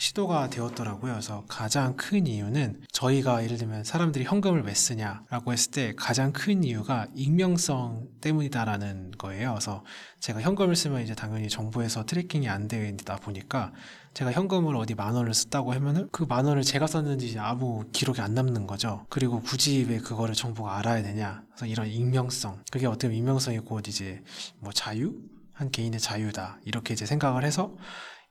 시도가 0.00 0.48
되었더라고요. 0.48 1.12
그래서 1.12 1.44
가장 1.46 1.94
큰 1.94 2.26
이유는 2.26 2.80
저희가 2.90 3.44
예를 3.44 3.58
들면 3.58 3.84
사람들이 3.84 4.24
현금을 4.24 4.62
왜 4.62 4.72
쓰냐라고 4.72 5.52
했을 5.52 5.70
때 5.70 5.92
가장 5.94 6.32
큰 6.32 6.64
이유가 6.64 7.06
익명성 7.14 8.08
때문이다라는 8.22 9.12
거예요. 9.18 9.50
그래서 9.52 9.84
제가 10.20 10.40
현금을 10.40 10.74
쓰면 10.74 11.02
이제 11.02 11.14
당연히 11.14 11.50
정부에서 11.50 12.06
트래킹이 12.06 12.48
안 12.48 12.66
되어 12.66 12.88
있다 12.88 13.16
보니까 13.16 13.72
제가 14.14 14.32
현금을 14.32 14.74
어디 14.76 14.94
만 14.94 15.14
원을 15.14 15.32
썼다고 15.34 15.72
하면은 15.72 16.08
그 16.10 16.24
만 16.26 16.44
원을 16.44 16.62
제가 16.62 16.86
썼는지 16.86 17.38
아무 17.38 17.84
기록이 17.92 18.20
안 18.20 18.34
남는 18.34 18.66
거죠. 18.66 19.06
그리고 19.08 19.40
굳이 19.40 19.86
왜 19.88 19.98
그거를 19.98 20.34
정부가 20.34 20.78
알아야 20.78 21.02
되냐. 21.02 21.42
그래서 21.50 21.66
이런 21.66 21.86
익명성. 21.88 22.62
그게 22.70 22.86
어떻게 22.86 23.14
익명성이 23.14 23.60
곧 23.60 23.86
이제 23.88 24.22
뭐 24.58 24.72
자유? 24.72 25.14
한 25.52 25.70
개인의 25.70 26.00
자유다. 26.00 26.58
이렇게 26.64 26.94
이제 26.94 27.04
생각을 27.06 27.44
해서 27.44 27.74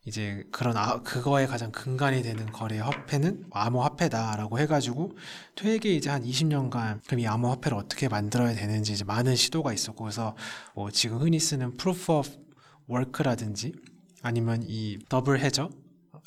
이제 0.05 0.43
그런 0.51 0.75
아, 0.77 1.01
그거에 1.01 1.45
가장 1.45 1.71
근간이 1.71 2.23
되는 2.23 2.45
거래 2.51 2.79
화폐는 2.79 3.45
암호화폐다라고 3.51 4.57
해가지고 4.59 5.11
되게 5.55 5.93
이제 5.93 6.09
한 6.09 6.23
20년간 6.23 7.01
그럼 7.05 7.19
이 7.19 7.27
암호화폐를 7.27 7.77
어떻게 7.77 8.07
만들어야 8.07 8.55
되는지 8.55 8.93
이제 8.93 9.03
많은 9.03 9.35
시도가 9.35 9.73
있었고 9.73 10.03
그래서 10.05 10.35
뭐 10.73 10.89
지금 10.89 11.19
흔히 11.19 11.39
쓰는 11.39 11.77
proof 11.77 12.11
of 12.11 12.29
work라든지 12.89 13.73
아니면 14.21 14.63
이 14.67 14.97
더블 15.09 15.39
해저, 15.39 15.69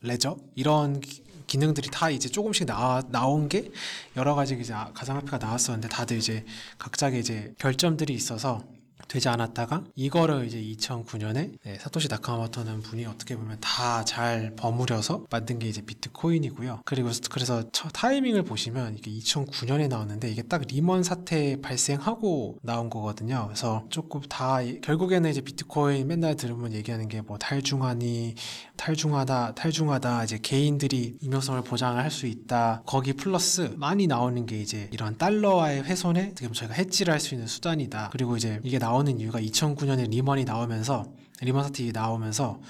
ledger 0.02 0.36
이런 0.54 1.00
기- 1.00 1.22
기능들이 1.46 1.88
다 1.90 2.08
이제 2.08 2.28
조금씩 2.28 2.66
나, 2.66 3.02
나온 3.10 3.48
게 3.48 3.70
여러 4.16 4.34
가지 4.34 4.56
이제 4.58 4.72
아- 4.72 4.90
가상화폐가 4.94 5.38
나왔었는데 5.38 5.88
다들 5.88 6.16
이제 6.16 6.44
각자의 6.78 7.20
이제 7.20 7.54
결점들이 7.58 8.14
있어서 8.14 8.64
되지 9.08 9.28
않았다가 9.28 9.84
이거를 9.94 10.46
이제 10.46 10.60
2009년에 10.62 11.78
사토시 11.80 12.08
나카모토라는 12.08 12.80
분이 12.82 13.04
어떻게 13.06 13.36
보면 13.36 13.58
다 13.60 14.04
잘 14.04 14.54
버무려서 14.56 15.24
만든 15.30 15.58
게 15.58 15.68
이제 15.68 15.80
비트코인이고요. 15.82 16.80
그리고 16.84 17.10
그래서 17.30 17.70
처- 17.72 17.88
타이밍을 17.90 18.42
보시면 18.42 18.96
이게 18.98 19.10
2009년에 19.12 19.88
나왔는데 19.88 20.30
이게 20.30 20.42
딱 20.42 20.62
리먼 20.66 21.02
사태 21.02 21.60
발생하고 21.60 22.58
나온 22.62 22.90
거거든요. 22.90 23.44
그래서 23.46 23.84
조금 23.90 24.20
다 24.22 24.60
이- 24.62 24.80
결국에는 24.80 25.30
이제 25.30 25.40
비트코인 25.40 26.06
맨날 26.08 26.36
들으면 26.36 26.72
얘기하는 26.72 27.08
게 27.08 27.22
뭐 27.22 27.38
탈중앙이니 27.38 28.34
탈중앙화다 28.76 29.54
탈중앙화다 29.54 30.24
이제 30.24 30.38
개인들이 30.42 31.16
익명성을 31.20 31.62
보장을 31.62 32.02
할 32.02 32.10
수 32.12 32.26
있다. 32.26 32.82
거기 32.84 33.12
플러스 33.14 33.72
많이 33.76 34.06
나오는 34.06 34.44
게 34.44 34.60
이제 34.60 34.88
이런 34.92 35.16
달러화의 35.16 35.82
훼손에 35.84 36.34
보면 36.34 36.52
저희가 36.52 36.74
헤지를 36.74 37.12
할 37.14 37.20
수 37.20 37.34
있는 37.34 37.46
수단이다. 37.46 38.10
그리고 38.12 38.36
이제 38.36 38.60
이게 38.64 38.78
나 38.78 38.91
오는 38.94 39.18
이유가 39.20 39.40
2009년에 39.40 40.08
리먼이 40.10 40.44
나오면서 40.44 41.04
리먼 41.40 41.64
사태 41.64 41.90
나오면서 41.92 42.60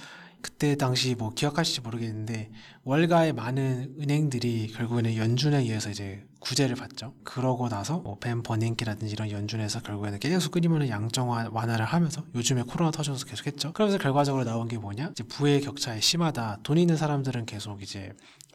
그때 0.40 0.74
당시 0.76 1.14
뭐 1.14 1.30
기억하실지 1.30 1.82
모르겠는데 1.82 2.50
월가의 2.82 3.32
많은 3.32 3.94
은행들이 4.00 4.72
결국에는 4.74 5.14
연준에 5.16 5.58
의해서 5.58 5.88
이제 5.88 6.24
구제를 6.40 6.74
받죠. 6.74 7.14
그러고 7.22 7.68
나서 7.68 8.00
뭐 8.00 8.24
벤 8.24 8.42
버냉키라든지 8.42 9.12
이런 9.12 9.30
연준에서 9.30 9.82
결국에는 9.82 10.18
계속 10.18 10.50
끊임없는 10.50 10.90
완- 11.28 11.48
완화를 11.52 11.84
하면서 11.84 12.24
요즘에 12.34 12.62
코로나 12.62 12.90
터져서 12.90 13.24
계속 13.26 13.46
했죠. 13.46 13.72
그러면서 13.72 13.98
결과적으로 13.98 14.42
나온 14.42 14.66
게 14.66 14.76
뭐냐? 14.78 15.10
이제 15.12 15.22
부의 15.22 15.60
격차가 15.60 16.00
심하다. 16.00 16.58
돈 16.64 16.76
있는 16.78 16.96
사람들은 16.96 17.46
계속 17.46 17.80
이제 17.80 18.12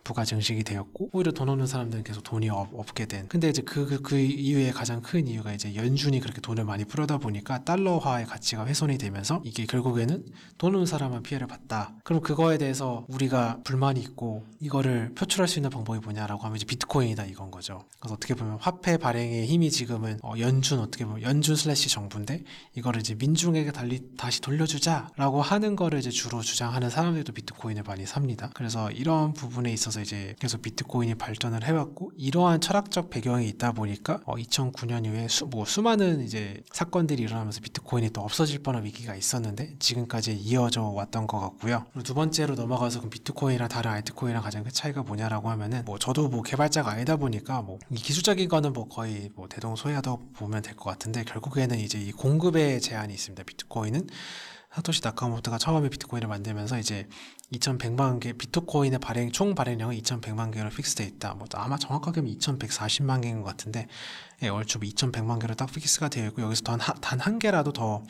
부가 0.07 0.23
증식이 0.23 0.63
되었고 0.63 1.09
오히려 1.11 1.33
돈 1.33 1.49
없는 1.49 1.67
사람들은 1.67 2.05
계속 2.05 2.23
돈이 2.23 2.49
없, 2.49 2.69
없게 2.73 3.07
된. 3.07 3.27
근데 3.27 3.49
이제 3.49 3.61
그, 3.61 3.85
그, 3.85 4.01
그 4.01 4.17
이유의 4.17 4.71
가장 4.71 5.01
큰 5.01 5.27
이유가 5.27 5.51
이제 5.51 5.75
연준이 5.75 6.21
그렇게 6.21 6.39
돈을 6.39 6.63
많이 6.63 6.85
풀어다 6.85 7.17
보니까 7.17 7.65
달러화의 7.65 8.25
가치가 8.25 8.65
훼손이 8.65 8.97
되면서 8.97 9.41
이게 9.43 9.65
결국에는 9.65 10.25
돈 10.57 10.73
없는 10.73 10.85
사람만 10.85 11.23
피해를 11.23 11.47
봤다. 11.47 11.91
그럼 12.05 12.21
그거에 12.21 12.57
대해서 12.57 13.05
우리가 13.09 13.59
불만이 13.65 13.99
있고 13.99 14.45
이거를 14.61 15.13
표출할 15.13 15.49
수 15.49 15.59
있는 15.59 15.69
방법이 15.69 15.99
뭐냐라고 15.99 16.43
하면 16.43 16.55
이제 16.55 16.65
비트코인이다 16.65 17.25
이건 17.25 17.51
거죠. 17.51 17.83
그래서 17.99 18.15
어떻게 18.15 18.33
보면 18.33 18.59
화폐 18.61 18.95
발행의 18.95 19.45
힘이 19.45 19.69
지금은 19.69 20.19
어, 20.23 20.33
연준 20.39 20.79
어떻게 20.79 21.05
보면 21.05 21.21
연준 21.21 21.57
slash 21.57 21.89
정부인데 21.89 22.43
이거를 22.75 23.01
이제 23.01 23.13
민중에게 23.15 23.73
달리 23.73 24.15
다시 24.15 24.39
돌려주자라고 24.39 25.41
하는 25.41 25.75
거를 25.75 25.99
이제 25.99 26.11
주로 26.11 26.41
주장하는 26.41 26.89
사람들도 26.89 27.33
비트코인을 27.33 27.83
많이 27.83 28.05
삽니다. 28.05 28.49
그래서 28.53 28.89
이런 28.91 29.33
부분에 29.33 29.73
있어서 29.73 29.96
이제 30.01 30.35
계속 30.39 30.61
비트코인이 30.61 31.15
발전을 31.15 31.63
해왔고 31.63 32.11
이러한 32.17 32.61
철학적 32.61 33.09
배경이 33.09 33.47
있다 33.49 33.71
보니까 33.71 34.21
어, 34.25 34.35
2009년 34.35 35.05
이후에 35.05 35.27
수, 35.27 35.45
뭐 35.45 35.65
수많은 35.65 36.21
이제 36.21 36.61
사건들이 36.71 37.23
일어나면서 37.23 37.61
비트코인이 37.61 38.11
또 38.11 38.21
없어질 38.21 38.59
뻔한 38.63 38.83
위기가 38.85 39.15
있었는데 39.15 39.75
지금까지 39.79 40.33
이어져 40.35 40.83
왔던 40.83 41.27
것 41.27 41.39
같고요. 41.39 41.85
두 42.03 42.13
번째로 42.13 42.55
넘어가서 42.55 42.99
그럼 42.99 43.09
비트코인이랑 43.09 43.67
다른 43.69 43.91
알트코인이랑 43.91 44.43
가장 44.43 44.63
큰 44.63 44.71
차이가 44.71 45.03
뭐냐라고 45.03 45.49
하면은 45.49 45.83
뭐 45.85 45.97
저도 45.97 46.29
뭐 46.29 46.41
개발자가 46.41 46.91
아니다 46.91 47.15
보니까 47.17 47.61
뭐 47.61 47.77
이 47.91 47.95
기술적인 47.95 48.49
거는 48.49 48.73
뭐 48.73 48.87
거의 48.87 49.29
뭐 49.35 49.47
대동소이하다고 49.47 50.31
보면 50.33 50.61
될 50.61 50.75
것 50.75 50.89
같은데 50.91 51.23
결국에는 51.23 51.79
이제 51.79 51.99
이 51.99 52.11
공급의 52.11 52.81
제한이 52.81 53.13
있습니다. 53.13 53.43
비트코인은 53.43 54.07
사토시 54.73 55.01
나카모토가 55.03 55.57
처음에 55.57 55.89
비트코인을 55.89 56.27
만들면서 56.27 56.77
이제 56.77 57.07
2,100만 57.53 58.19
개 58.19 58.33
비트코인의 58.33 58.99
발행 58.99 59.31
총 59.31 59.55
발행량은 59.55 59.95
2,100만 59.97 60.53
개로 60.53 60.69
fix돼 60.69 61.05
있다. 61.05 61.33
뭐 61.35 61.47
아마 61.53 61.77
정확하게는 61.77 62.29
2,140만 62.37 63.21
개인 63.21 63.41
것 63.41 63.45
같은데 63.45 63.87
예, 64.43 64.49
얼추 64.49 64.79
2,100만 64.79 65.39
개로 65.39 65.55
딱 65.55 65.71
fix가 65.71 66.09
되어 66.09 66.27
있고 66.27 66.41
여기서 66.41 66.63
단 66.63 67.01
한 67.01 67.39
개라도 67.39 67.73
더 67.73 68.03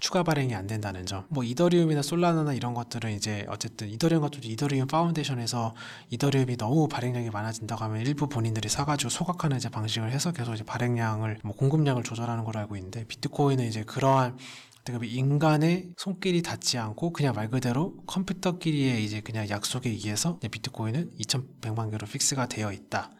추가 0.00 0.22
발행이 0.22 0.54
안 0.54 0.66
된다는 0.66 1.06
점. 1.06 1.26
뭐 1.28 1.44
이더리움이나 1.44 2.02
솔라나나 2.02 2.54
이런 2.54 2.74
것들은 2.74 3.12
이제 3.12 3.46
어쨌든 3.48 3.88
이더리움 3.88 4.22
같은 4.22 4.42
이더리움 4.42 4.88
Foundation에서 4.88 5.74
이더리움이 6.08 6.56
너무 6.56 6.88
발행량이 6.88 7.30
많아진다고 7.30 7.84
하면 7.84 8.00
일부 8.00 8.26
본인들이 8.28 8.68
사가지고 8.68 9.10
소각하는 9.10 9.58
이제 9.58 9.68
방식을 9.68 10.10
해서 10.10 10.32
계속 10.32 10.54
이제 10.54 10.64
발행량을 10.64 11.40
뭐 11.44 11.54
공급량을 11.54 12.02
조절하는 12.02 12.44
걸로 12.44 12.58
알고 12.60 12.76
있는데 12.76 13.04
비트코인은 13.04 13.64
이제 13.66 13.84
그러한 13.84 14.38
어떻게 14.80 14.92
보면 14.92 15.10
인간의 15.10 15.92
손길이 15.96 16.42
닿지 16.42 16.78
않고 16.78 17.12
그냥 17.12 17.34
말 17.34 17.50
그대로 17.50 17.96
컴퓨터끼리의 18.06 19.04
이제 19.04 19.20
그냥 19.20 19.48
약속에 19.48 19.90
의해서 19.90 20.38
비트코인은 20.38 21.16
2,100만 21.18 21.90
개로 21.90 22.06
fix가 22.06 22.46
되어 22.46 22.72
있다. 22.72 23.10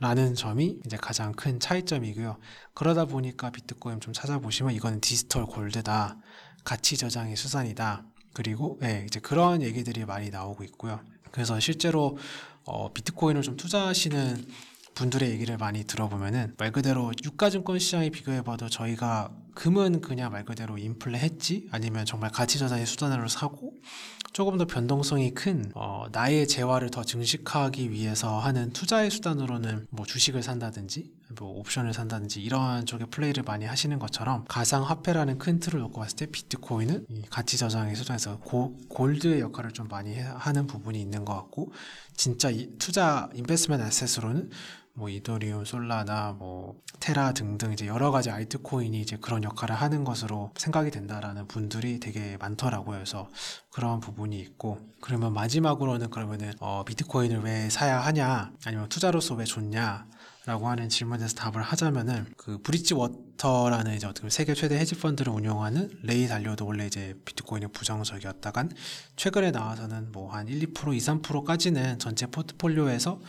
라는 0.00 0.34
점이 0.34 0.80
이제 0.84 0.96
가장 0.96 1.32
큰 1.32 1.60
차이점이고요. 1.60 2.38
그러다 2.74 3.04
보니까 3.04 3.50
비트코인 3.50 4.00
좀 4.00 4.12
찾아보시면 4.12 4.74
이거는 4.74 5.00
digital 5.00 5.46
gold다. 5.46 6.16
가치 6.64 6.96
저장의 6.96 7.36
수단이다. 7.36 8.04
그리고 8.34 8.78
네, 8.80 9.04
이제 9.06 9.20
그런 9.20 9.62
얘기들이 9.62 10.04
많이 10.04 10.30
나오고 10.30 10.64
있고요. 10.64 11.00
그래서 11.30 11.60
실제로 11.60 12.16
어, 12.64 12.92
비트코인을 12.92 13.42
좀 13.42 13.56
투자하시는 13.56 14.44
분들의 14.94 15.30
얘기를 15.30 15.56
많이 15.56 15.84
들어보면은 15.84 16.54
말 16.58 16.70
그대로 16.72 17.12
유가증권 17.24 17.78
시장에 17.78 18.10
비교해봐도 18.10 18.68
저희가 18.68 19.30
금은 19.54 20.00
그냥 20.00 20.32
말 20.32 20.44
그대로 20.44 20.78
인플레 20.78 21.18
헤지 21.18 21.68
아니면 21.72 22.04
정말 22.06 22.30
가치 22.30 22.58
저장의 22.58 22.86
수단으로 22.86 23.28
사고 23.28 23.74
조금 24.32 24.56
더 24.56 24.66
변동성이 24.66 25.32
큰 25.34 25.70
어, 25.74 26.06
나의 26.10 26.48
재화를 26.48 26.90
더 26.90 27.04
증식하기 27.04 27.90
위해서 27.90 28.38
하는 28.38 28.72
투자의 28.72 29.10
수단으로는 29.10 29.86
뭐 29.90 30.06
주식을 30.06 30.42
산다든지 30.42 31.12
뭐 31.38 31.50
옵션을 31.58 31.92
산다든지 31.92 32.40
이러한 32.42 32.86
쪽의 32.86 33.08
플레이를 33.10 33.42
많이 33.42 33.66
하시는 33.66 33.98
것처럼 33.98 34.44
가상 34.48 34.84
화폐라는 34.84 35.36
큰 35.36 35.60
틀을 35.60 35.80
놓고 35.80 36.00
봤을 36.00 36.16
때 36.16 36.26
비트코인은 36.26 37.06
이 37.10 37.22
가치 37.28 37.58
저장의 37.58 37.94
수단에서 37.94 38.38
고, 38.38 38.78
골드의 38.88 39.40
역할을 39.40 39.72
좀 39.72 39.88
많이 39.88 40.14
해- 40.14 40.22
하는 40.22 40.66
부분이 40.66 40.98
있는 40.98 41.26
것 41.26 41.34
같고 41.34 41.72
진짜 42.16 42.48
이 42.48 42.70
투자 42.78 43.28
인베스트먼트 43.34 43.84
에셋으로는 43.84 44.50
뭐 44.94 45.08
이더리움, 45.08 45.64
솔라나 45.64 46.32
뭐 46.38 46.80
테라 47.00 47.32
등등 47.32 47.72
이제 47.72 47.86
여러 47.86 48.10
가지 48.10 48.30
알트코인이 48.30 49.00
이제 49.00 49.16
그런 49.20 49.42
역할을 49.42 49.74
하는 49.74 50.04
것으로 50.04 50.52
생각이 50.56 50.90
된다라는 50.90 51.48
분들이 51.48 52.00
되게 52.00 52.36
많더라고요. 52.38 52.98
그래서 52.98 53.28
그런 53.70 54.00
부분이 54.00 54.38
있고 54.40 54.78
그러면 55.00 55.32
마지막으로는 55.32 56.10
그러면은 56.10 56.52
어, 56.60 56.84
비트코인을 56.84 57.40
왜 57.40 57.70
사야 57.70 58.00
하냐 58.00 58.52
아니면 58.66 58.88
투자로서 58.88 59.34
왜 59.34 59.44
좋냐 59.44 60.06
라고 60.44 60.68
하는 60.68 60.88
질문에 60.88 61.18
대해서 61.18 61.36
답을 61.36 61.62
하자면은 61.62 62.26
그 62.36 62.58
브릿지 62.62 62.94
워터라는 62.94 63.94
이제 63.94 64.08
어떻게 64.08 64.28
세계 64.28 64.54
최대 64.54 64.76
헤지 64.76 64.96
펀드를 64.96 65.32
운영하는 65.32 65.88
레이 66.02 66.26
달리오도 66.26 66.66
원래 66.66 66.84
이제 66.84 67.14
비트코인에 67.24 67.68
부정적이었다가 67.68 68.72
최근에 69.14 69.52
나와서는 69.52 70.10
뭐 70.10 70.32
한 70.32 70.48
1, 70.48 70.72
2% 70.72 70.94
2, 70.94 70.98
3%까지는 70.98 71.98
전체 71.98 72.26
포트폴리오에서 72.26 73.20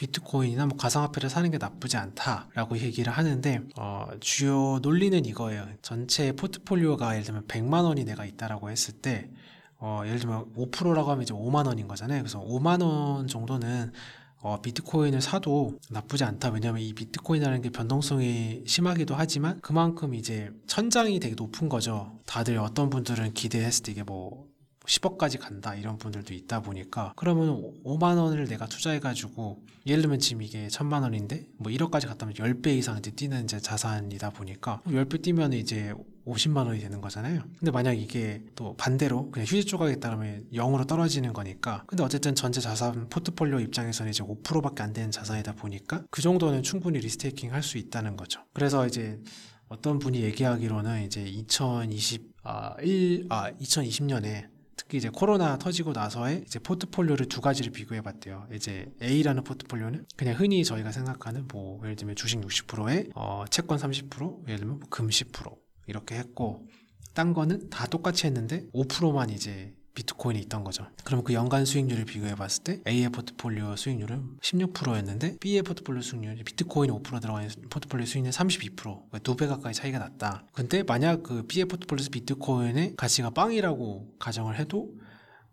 비트코인이나 0.00 0.64
뭐 0.64 0.78
가상화폐를 0.78 1.28
사는 1.28 1.50
게 1.50 1.58
나쁘지 1.58 1.98
않다라고 1.98 2.78
얘기를 2.78 3.12
하는데 3.12 3.60
어, 3.78 4.08
주요 4.20 4.78
논리는 4.80 5.26
이거예요. 5.26 5.66
전체 5.82 6.32
포트폴리오가 6.32 7.12
예를 7.12 7.24
들면 7.24 7.46
100만 7.46 7.84
원이 7.84 8.04
내가 8.04 8.24
있다라고 8.24 8.70
했을 8.70 8.94
때 8.94 9.28
어, 9.76 10.00
예를 10.06 10.18
들면 10.18 10.54
5%라고 10.56 11.10
하면 11.10 11.22
이제 11.22 11.34
5만 11.34 11.66
원인 11.66 11.86
거잖아요. 11.86 12.22
그래서 12.22 12.40
5만 12.40 12.82
원 12.82 13.26
정도는 13.26 13.92
어, 14.38 14.62
비트코인을 14.62 15.20
사도 15.20 15.78
나쁘지 15.90 16.24
않다. 16.24 16.48
왜냐하면 16.48 16.80
이 16.80 16.94
비트코인이라는 16.94 17.60
게 17.60 17.68
변동성이 17.68 18.62
심하기도 18.66 19.14
하지만 19.14 19.60
그만큼 19.60 20.14
이제 20.14 20.50
천장이 20.66 21.20
되게 21.20 21.34
높은 21.34 21.68
거죠. 21.68 22.18
다들 22.24 22.56
어떤 22.56 22.88
분들은 22.88 23.34
기대했을 23.34 23.82
때 23.82 23.92
이게 23.92 24.02
뭐 24.02 24.49
10억까지 24.86 25.38
간다 25.38 25.74
이런 25.74 25.98
분들도 25.98 26.32
있다 26.34 26.60
보니까 26.62 27.12
그러면 27.16 27.72
5만 27.84 28.18
원을 28.18 28.46
내가 28.46 28.66
투자해가지고 28.66 29.62
예를 29.86 30.02
들면 30.02 30.18
지금 30.18 30.42
이게 30.42 30.68
천만 30.68 31.02
원인데 31.02 31.46
뭐 31.58 31.70
1억까지 31.72 32.06
갔다면 32.06 32.34
10배 32.34 32.68
이상 32.78 32.98
이제 32.98 33.10
뛰는 33.10 33.44
이제 33.44 33.60
자산이다 33.60 34.30
보니까 34.30 34.80
10배 34.86 35.22
뛰면 35.22 35.52
이제 35.52 35.92
50만 36.26 36.66
원이 36.66 36.80
되는 36.80 37.00
거잖아요. 37.00 37.42
근데 37.58 37.70
만약 37.70 37.94
이게 37.94 38.42
또 38.54 38.74
반대로 38.76 39.30
그냥 39.30 39.46
휴지 39.46 39.64
조각에 39.64 39.96
따르면 39.96 40.46
0으로 40.52 40.86
떨어지는 40.86 41.32
거니까 41.32 41.84
근데 41.86 42.02
어쨌든 42.02 42.34
전체 42.34 42.60
자산 42.60 43.08
포트폴리오 43.08 43.60
입장에서는 43.60 44.10
이제 44.10 44.22
5%밖에 44.22 44.82
안 44.82 44.92
되는 44.92 45.10
자산이다 45.10 45.54
보니까 45.54 46.04
그 46.10 46.22
정도는 46.22 46.62
충분히 46.62 46.98
리스테이킹 47.00 47.52
할 47.52 47.62
수 47.62 47.78
있다는 47.78 48.16
거죠. 48.16 48.40
그래서 48.54 48.86
이제 48.86 49.20
어떤 49.68 49.98
분이 49.98 50.20
얘기하기로는 50.22 51.04
이제 51.04 51.22
2020, 51.22 52.32
아, 52.42 52.74
1, 52.82 53.26
아, 53.28 53.50
2020년에 53.52 54.48
특히 54.90 54.98
이제 54.98 55.08
코로나 55.08 55.56
터지고 55.56 55.92
나서의 55.92 56.42
이제 56.44 56.58
포트폴리오를 56.58 57.26
두 57.26 57.40
가지를 57.40 57.70
비교해 57.70 58.00
봤대요. 58.00 58.48
이제 58.52 58.92
A라는 59.00 59.44
포트폴리오는 59.44 60.04
그냥 60.16 60.34
흔히 60.34 60.64
저희가 60.64 60.90
생각하는 60.90 61.46
뭐 61.46 61.78
예를 61.84 61.94
들면 61.94 62.16
주식 62.16 62.40
60%에 62.40 63.10
어, 63.14 63.44
채권 63.50 63.78
30%, 63.78 64.48
예를 64.48 64.58
들면 64.58 64.80
뭐 64.80 64.88
금 64.90 65.06
10% 65.06 65.56
이렇게 65.86 66.16
했고 66.16 66.66
딴 67.14 67.34
거는 67.34 67.70
다 67.70 67.86
똑같이 67.86 68.26
했는데 68.26 68.66
5%만 68.74 69.30
이제 69.30 69.72
비트코인이 70.00 70.40
있던 70.44 70.64
거죠. 70.64 70.86
그럼 71.04 71.22
그 71.22 71.34
연간 71.34 71.64
수익률을 71.66 72.06
비교해 72.06 72.34
봤을 72.34 72.64
때 72.64 72.80
A의 72.88 73.10
포트폴리오 73.10 73.76
수익률은 73.76 74.38
16%였는데 74.42 75.36
B의 75.38 75.62
포트폴리오 75.62 76.00
수익률이 76.02 76.42
비트코인이 76.44 76.92
5% 77.02 77.20
들어가 77.20 77.42
있는 77.42 77.54
포트폴리오 77.68 78.06
수익률 78.06 78.32
32%. 78.32 78.76
그러니까 78.76 79.18
두배 79.18 79.46
가까이 79.46 79.74
차이가 79.74 79.98
났다. 79.98 80.44
근데 80.52 80.82
만약 80.82 81.22
그 81.22 81.46
B의 81.46 81.66
포트폴리오에서 81.66 82.10
비트코인의 82.10 82.94
가치가 82.96 83.30
빵이라고 83.30 84.14
가정을 84.18 84.58
해도 84.58 84.90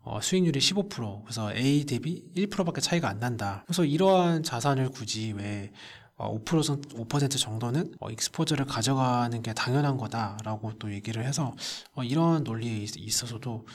어, 0.02 0.22
수익률이 0.22 0.60
15% 0.60 1.24
그래서 1.24 1.54
A 1.54 1.84
대비 1.86 2.24
1%밖에 2.36 2.80
차이가 2.80 3.10
안 3.10 3.20
난다. 3.20 3.64
그래서 3.68 3.84
이러한 3.84 4.44
자산을 4.44 4.90
굳이 4.90 5.34
왜 5.36 5.72
어, 6.16 6.36
5%, 6.44 7.08
5% 7.08 7.38
정도는 7.40 7.92
어, 8.00 8.10
익스포저를 8.10 8.66
가져가는 8.66 9.40
게 9.44 9.54
당연한 9.54 9.98
거다라고 9.98 10.74
또 10.80 10.92
얘기를 10.92 11.24
해서 11.26 11.54
어, 11.94 12.04
이런 12.04 12.44
논리에 12.44 12.78
있- 12.78 12.96
있어서도 12.98 13.68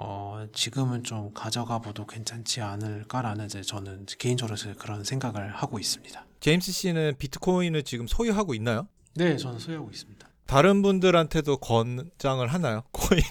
어, 0.00 0.46
지금은 0.52 1.02
좀 1.02 1.32
가져가 1.34 1.80
봐도 1.80 2.06
괜찮지 2.06 2.60
않을까라는 2.60 3.46
이제 3.46 3.62
저는 3.62 4.06
개인적으로 4.16 4.56
그런 4.78 5.02
생각을 5.02 5.56
하고 5.56 5.80
있습니다. 5.80 6.24
제임스 6.38 6.70
씨는 6.70 7.16
비트코인을 7.18 7.82
지금 7.82 8.06
소유하고 8.06 8.54
있나요? 8.54 8.86
네, 9.16 9.36
저는 9.36 9.58
소유하고 9.58 9.90
있습니다. 9.90 10.28
다른 10.46 10.82
분들한테도 10.82 11.56
권장을 11.56 12.46
하나요? 12.46 12.84
코인. 12.92 13.22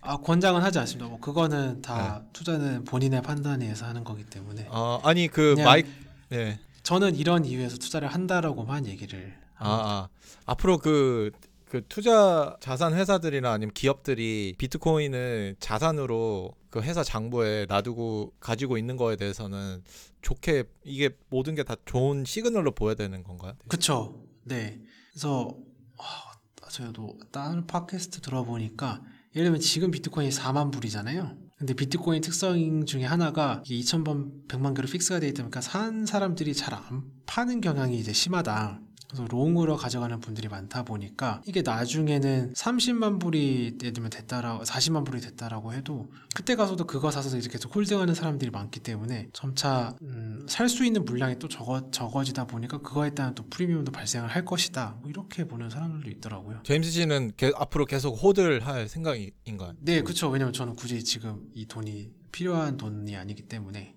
아, 0.00 0.16
권장은 0.16 0.60
하지 0.60 0.80
않습니다. 0.80 1.08
뭐 1.08 1.20
그거는 1.20 1.82
다 1.82 2.24
투자는 2.32 2.82
본인의 2.84 3.22
판단에 3.22 3.64
의해서 3.66 3.86
하는 3.86 4.02
거기 4.02 4.24
때문에 4.24 4.66
어, 4.70 5.00
아니 5.04 5.28
그 5.28 5.54
마이크 5.62 5.88
네. 6.30 6.58
저는 6.82 7.14
이런 7.14 7.44
이유에서 7.44 7.76
투자를 7.76 8.08
한다라고만 8.08 8.86
얘기를 8.86 9.36
아, 9.56 9.68
아. 9.70 10.08
앞으로 10.46 10.78
그, 10.78 11.30
그 11.72 11.80
투자 11.88 12.54
자산 12.60 12.92
회사들이나 12.92 13.50
아니면 13.50 13.72
기업들이 13.72 14.54
비트코인을 14.58 15.56
자산으로 15.58 16.52
그 16.68 16.82
회사 16.82 17.02
장부에 17.02 17.64
놔두고 17.66 18.34
가지고 18.40 18.76
있는 18.76 18.98
거에 18.98 19.16
대해서는 19.16 19.82
좋게 20.20 20.64
이게 20.84 21.16
모든 21.30 21.54
게 21.54 21.62
다 21.64 21.76
좋은 21.86 22.26
시그널로 22.26 22.72
보여야 22.72 22.94
되는 22.94 23.24
건가요? 23.24 23.54
그쵸. 23.68 24.22
네. 24.44 24.82
그래서 25.12 25.56
아, 25.96 26.68
저도 26.68 27.16
다른 27.30 27.66
팟캐스트 27.66 28.20
들어보니까 28.20 29.00
예를 29.34 29.46
들면 29.46 29.60
지금 29.62 29.90
비트코인이 29.90 30.30
4만 30.30 30.70
불이잖아요. 30.72 31.38
근데 31.56 31.72
비트코인 31.72 32.20
특성 32.20 32.84
중에 32.84 33.04
하나가 33.06 33.62
2,100만 33.64 34.76
개로 34.76 34.86
fix가 34.88 35.20
돼 35.20 35.28
있다 35.28 35.44
보니까 35.44 35.62
산 35.62 36.04
사람들이 36.04 36.52
잘 36.52 36.74
안 36.74 37.04
파는 37.24 37.62
경향이 37.62 37.98
이제 37.98 38.12
심하다. 38.12 38.82
그래서 39.12 39.26
롱으로 39.30 39.76
가져가는 39.76 40.18
분들이 40.20 40.48
많다 40.48 40.84
보니까 40.84 41.42
이게 41.46 41.60
나중에는 41.60 42.54
30만 42.54 43.20
불이 43.20 43.76
예를 43.82 43.92
들면 43.92 44.08
됐다라고 44.10 44.64
40만 44.64 45.04
불이 45.04 45.20
됐다라고 45.20 45.74
해도 45.74 46.10
그때 46.34 46.56
가서도 46.56 46.86
그거 46.86 47.10
사서 47.10 47.36
이제 47.36 47.50
계속 47.50 47.76
홀딩하는 47.76 48.14
사람들이 48.14 48.50
많기 48.50 48.80
때문에 48.80 49.28
점차 49.34 49.94
음, 50.00 50.46
살 50.48 50.68
수 50.72 50.86
있는 50.86 51.04
물량이 51.04 51.38
또 51.38 51.48
적어 51.48 51.90
적어지다 51.90 52.46
보니까 52.46 52.78
그거에 52.78 53.10
따른 53.10 53.34
또 53.34 53.44
프리미엄도 53.50 53.92
발생을 53.92 54.28
할 54.30 54.46
것이다. 54.46 54.96
뭐 55.02 55.10
이렇게 55.10 55.46
보는 55.46 55.68
사람들도 55.68 56.08
있더라고요. 56.08 56.60
제임스 56.62 56.90
씨는 56.90 57.32
게- 57.36 57.52
앞으로 57.54 57.84
계속 57.84 58.14
호드를 58.14 58.64
할 58.66 58.88
생각인가요? 58.88 59.74
네, 59.80 60.00
그렇죠. 60.00 60.30
왜냐면 60.30 60.54
저는 60.54 60.74
굳이 60.74 61.04
지금 61.04 61.50
이 61.54 61.66
돈이 61.66 62.10
필요한 62.32 62.78
돈이 62.78 63.14
아니기 63.14 63.42
때문에 63.42 63.94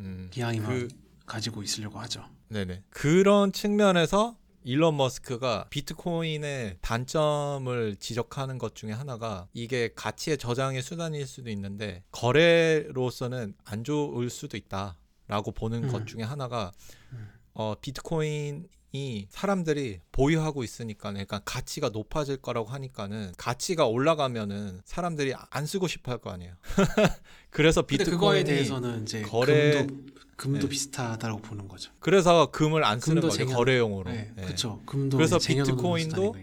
음, 0.00 0.28
기왕이면 0.30 0.68
그 0.68 0.88
가지고 1.24 1.62
있으려고 1.62 1.98
하죠. 2.00 2.22
네네. 2.48 2.82
그런 2.90 3.50
측면에서 3.52 4.36
일론 4.64 4.96
머스크가 4.96 5.66
비트코인의 5.70 6.78
단점을 6.80 7.96
지적하는 7.96 8.58
것 8.58 8.74
중에 8.74 8.92
하나가 8.92 9.48
이게 9.52 9.90
가치의 9.94 10.38
저장의 10.38 10.82
수단일 10.82 11.26
수도 11.26 11.50
있는데 11.50 12.04
거래로서는 12.12 13.54
안 13.64 13.84
좋을 13.84 14.30
수도 14.30 14.56
있다라고 14.56 15.52
보는 15.54 15.84
음. 15.84 15.92
것 15.92 16.06
중에 16.06 16.22
하나가 16.22 16.72
음. 17.12 17.28
어, 17.54 17.74
비트코인 17.80 18.68
이 18.94 19.26
사람들이 19.30 20.00
보유하고 20.12 20.62
있으니까 20.62 21.10
그러니까 21.12 21.40
가치가 21.46 21.88
높아질 21.88 22.36
거라고 22.36 22.68
하니까는 22.68 23.32
가치가 23.38 23.86
올라가면은 23.86 24.82
사람들이 24.84 25.32
안 25.50 25.64
쓰고 25.66 25.88
싶어 25.88 26.12
할 26.12 26.18
거 26.18 26.30
아니에요. 26.30 26.54
그래서 27.50 27.80
그거에 27.82 28.44
대해서는 28.44 29.02
이제 29.04 29.22
거래- 29.22 29.86
금도 29.86 30.21
금도 30.36 30.60
네. 30.60 30.68
비슷하다고 30.68 31.40
보는 31.42 31.68
거죠. 31.68 31.92
그래서 32.00 32.50
금을 32.50 32.84
안 32.84 32.98
쓰는 33.00 33.22
거죠 33.22 33.44
쟁여- 33.44 33.54
거래용으로. 33.54 34.10
네, 34.10 34.32
네. 34.34 34.42
그렇죠. 34.44 34.80
금도 34.86 35.16
그래서 35.16 35.38
비트코인도. 35.38 36.34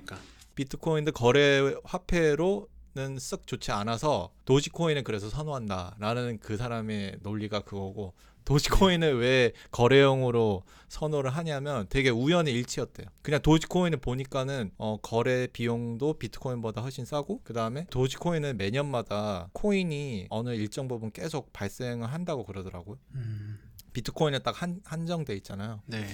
비트코인도 0.55 1.11
거래 1.13 1.73
화폐로는 1.83 3.17
썩 3.19 3.47
좋지 3.47 3.71
않아서 3.71 4.31
도지코인을 4.45 5.03
그래서 5.03 5.29
선호한다라는 5.29 6.39
그 6.39 6.57
사람의 6.57 7.17
논리가 7.21 7.61
그거고 7.61 8.13
도지코인을 8.45 9.19
왜 9.19 9.51
거래용으로 9.71 10.63
선호를 10.87 11.29
하냐면 11.29 11.85
되게 11.89 12.09
우연의 12.09 12.53
일치였대요. 12.55 13.07
그냥 13.21 13.41
도지코인을 13.41 13.99
보니까는 13.99 14.71
어, 14.77 14.97
거래 15.01 15.45
비용도 15.47 16.13
비트코인보다 16.15 16.81
훨씬 16.81 17.05
싸고 17.05 17.41
그 17.43 17.53
다음에 17.53 17.85
도지코인은 17.91 18.57
매년마다 18.57 19.49
코인이 19.53 20.27
어느 20.29 20.49
일정 20.55 20.87
부분 20.87 21.11
계속 21.11 21.53
발생을 21.53 22.11
한다고 22.11 22.43
그러더라고요. 22.43 22.97
음, 23.13 23.59
비트코인은 23.93 24.43
딱 24.43 24.61
한, 24.61 24.81
한정돼 24.85 25.35
있잖아요. 25.37 25.81
네. 25.85 26.07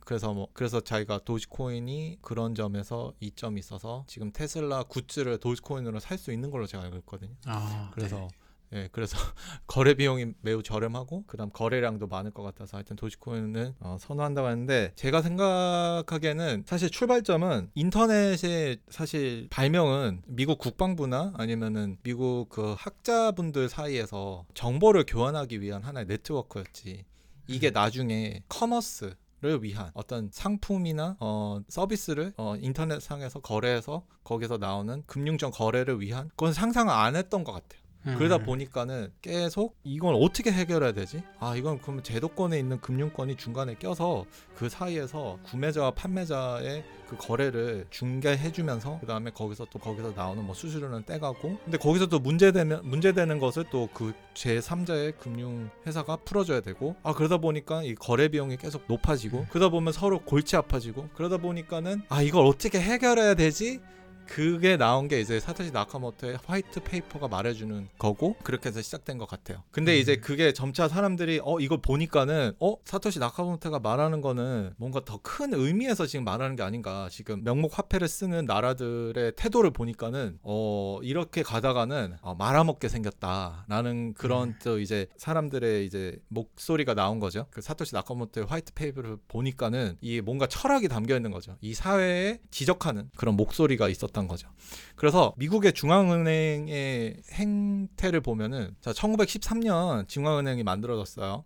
그래서 0.00 0.34
뭐 0.34 0.48
그래서 0.52 0.80
자기가 0.80 1.20
도지코인이 1.24 2.18
그런 2.22 2.54
점에서 2.56 3.12
이점이 3.20 3.60
있어서 3.60 4.04
지금 4.08 4.32
테슬라 4.32 4.84
굿즈를 4.84 5.38
도지코인으로 5.38 6.00
살 6.00 6.18
수 6.18 6.32
있는 6.32 6.50
걸로 6.50 6.66
제가 6.66 6.82
알고 6.84 6.96
있거든요. 6.98 7.30
아, 7.46 7.90
그래서 7.94 8.16
네. 8.16 8.28
예, 8.74 8.88
그래서 8.92 9.16
거래 9.66 9.94
비용이 9.94 10.32
매우 10.40 10.62
저렴하고 10.62 11.24
그다음 11.26 11.50
거래량도 11.50 12.06
많을 12.06 12.30
것 12.30 12.42
같아서 12.42 12.76
하여튼 12.76 12.96
도지코인은 12.96 13.74
어, 13.80 13.96
선호한다고 14.00 14.48
하는데 14.48 14.92
제가 14.96 15.22
생각하기에는 15.22 16.64
사실 16.66 16.90
출발점은 16.90 17.70
인터넷의 17.74 18.78
사실 18.88 19.48
발명은 19.50 20.22
미국 20.26 20.58
국방부나 20.58 21.34
아니면은 21.36 21.98
미국 22.02 22.48
그 22.48 22.74
학자분들 22.78 23.68
사이에서 23.68 24.46
정보를 24.54 25.04
교환하기 25.06 25.60
위한 25.60 25.82
하나의 25.82 26.06
네트워크였지. 26.06 27.04
이게 27.48 27.70
나중에 27.70 28.42
commerce를 28.48 29.60
위한 29.64 29.90
어떤 29.94 30.30
상품이나 30.30 31.16
어, 31.18 31.60
서비스를 31.68 32.32
어, 32.36 32.54
인터넷 32.60 33.02
상에서 33.02 33.40
거래해서 33.40 34.06
거기서 34.22 34.58
나오는 34.58 35.02
금융적 35.08 35.52
거래를 35.54 36.00
위한 36.00 36.28
그건 36.28 36.52
상상을 36.52 36.94
안 36.94 37.16
했던 37.16 37.42
것 37.42 37.50
같아요. 37.50 37.81
음, 38.06 38.14
그러다 38.18 38.38
보니까는 38.38 39.12
계속 39.22 39.76
이건 39.84 40.14
어떻게 40.16 40.50
해결해야 40.50 40.92
되지? 40.92 41.22
아 41.38 41.54
이건 41.56 41.80
그러면 41.80 42.02
제도권에 42.02 42.58
있는 42.58 42.80
금융권이 42.80 43.36
중간에 43.36 43.74
껴서 43.76 44.24
그 44.56 44.68
사이에서 44.68 45.38
구매자와 45.44 45.92
판매자의 45.92 46.84
그 47.08 47.16
거래를 47.16 47.86
중개해주면서 47.90 48.98
그 49.00 49.06
다음에 49.06 49.30
거기서 49.30 49.66
또 49.70 49.78
거기서 49.78 50.12
나오는 50.16 50.42
뭐 50.44 50.54
수수료는 50.54 51.04
떼가고. 51.04 51.58
근데 51.64 51.76
거기서 51.78 52.06
또 52.06 52.18
문제되면 52.18 52.88
문제되는 52.88 53.38
것을 53.38 53.64
또 53.70 53.88
그 53.92 54.12
제3자의 54.34 55.18
금융 55.18 55.68
회사가 55.86 56.16
풀어줘야 56.16 56.60
되고. 56.60 56.96
아 57.02 57.12
그러다 57.12 57.36
보니까 57.38 57.82
이 57.82 57.94
거래 57.94 58.28
비용이 58.28 58.56
계속 58.56 58.82
높아지고. 58.88 59.46
그러다 59.50 59.68
보면 59.68 59.92
서로 59.92 60.20
골치 60.20 60.56
아파지고. 60.56 61.08
그러다 61.14 61.36
보니까는 61.36 62.02
아 62.08 62.22
이걸 62.22 62.46
어떻게 62.46 62.80
해결해야 62.80 63.34
되지? 63.34 63.80
그게 64.26 64.76
나온 64.76 65.08
게 65.08 65.20
이제 65.20 65.40
사토시 65.40 65.72
나카모토의 65.72 66.38
white 66.44 66.80
paper가 66.84 67.28
말해주는 67.28 67.88
거고 67.98 68.36
그렇게 68.42 68.68
해서 68.68 68.80
시작된 68.82 69.18
것 69.18 69.28
같아요. 69.28 69.62
근데 69.70 69.96
음. 69.96 70.00
이제 70.00 70.16
그게 70.16 70.52
점차 70.52 70.88
사람들이 70.88 71.40
어 71.42 71.58
이걸 71.60 71.78
보니까는 71.80 72.52
어 72.60 72.76
사토시 72.84 73.18
나카모토가 73.18 73.78
말하는 73.80 74.20
거는 74.20 74.74
뭔가 74.76 75.00
더 75.04 75.22
큰 75.22 75.54
의미에서 75.54 76.06
지금 76.06 76.24
말하는 76.24 76.56
게 76.56 76.62
아닌가 76.62 77.08
지금 77.10 77.44
명목 77.44 77.78
화폐를 77.78 78.08
쓰는 78.08 78.44
나라들의 78.44 79.32
태도를 79.36 79.70
보니까는 79.70 80.38
어 80.42 80.98
이렇게 81.02 81.42
가다가는 81.42 82.16
어, 82.22 82.34
말아먹게 82.34 82.88
생겼다라는 82.88 84.14
그런 84.14 84.48
음. 84.50 84.54
또 84.62 84.78
이제 84.80 85.06
사람들의 85.16 85.86
이제 85.86 86.18
목소리가 86.28 86.94
나온 86.94 87.20
거죠. 87.20 87.46
그 87.50 87.60
사토시 87.60 87.94
나카모토의 87.94 88.46
white 88.46 88.72
paper를 88.74 89.16
보니까는 89.28 89.96
이 90.00 90.20
뭔가 90.20 90.46
철학이 90.46 90.88
담겨 90.88 91.16
있는 91.16 91.30
거죠. 91.30 91.56
이 91.60 91.74
사회에 91.74 92.40
지적하는 92.50 93.10
그런 93.16 93.36
목소리가 93.36 93.88
있었던 93.88 94.28
거죠. 94.28 94.48
그래서 94.96 95.34
미국의 95.36 95.72
중앙은행의 95.72 97.22
행태를 97.32 98.20
보면은 98.20 98.74
자 98.80 98.92
1913년 98.92 100.08
중앙은행이 100.08 100.62
만들어졌어요. 100.62 101.44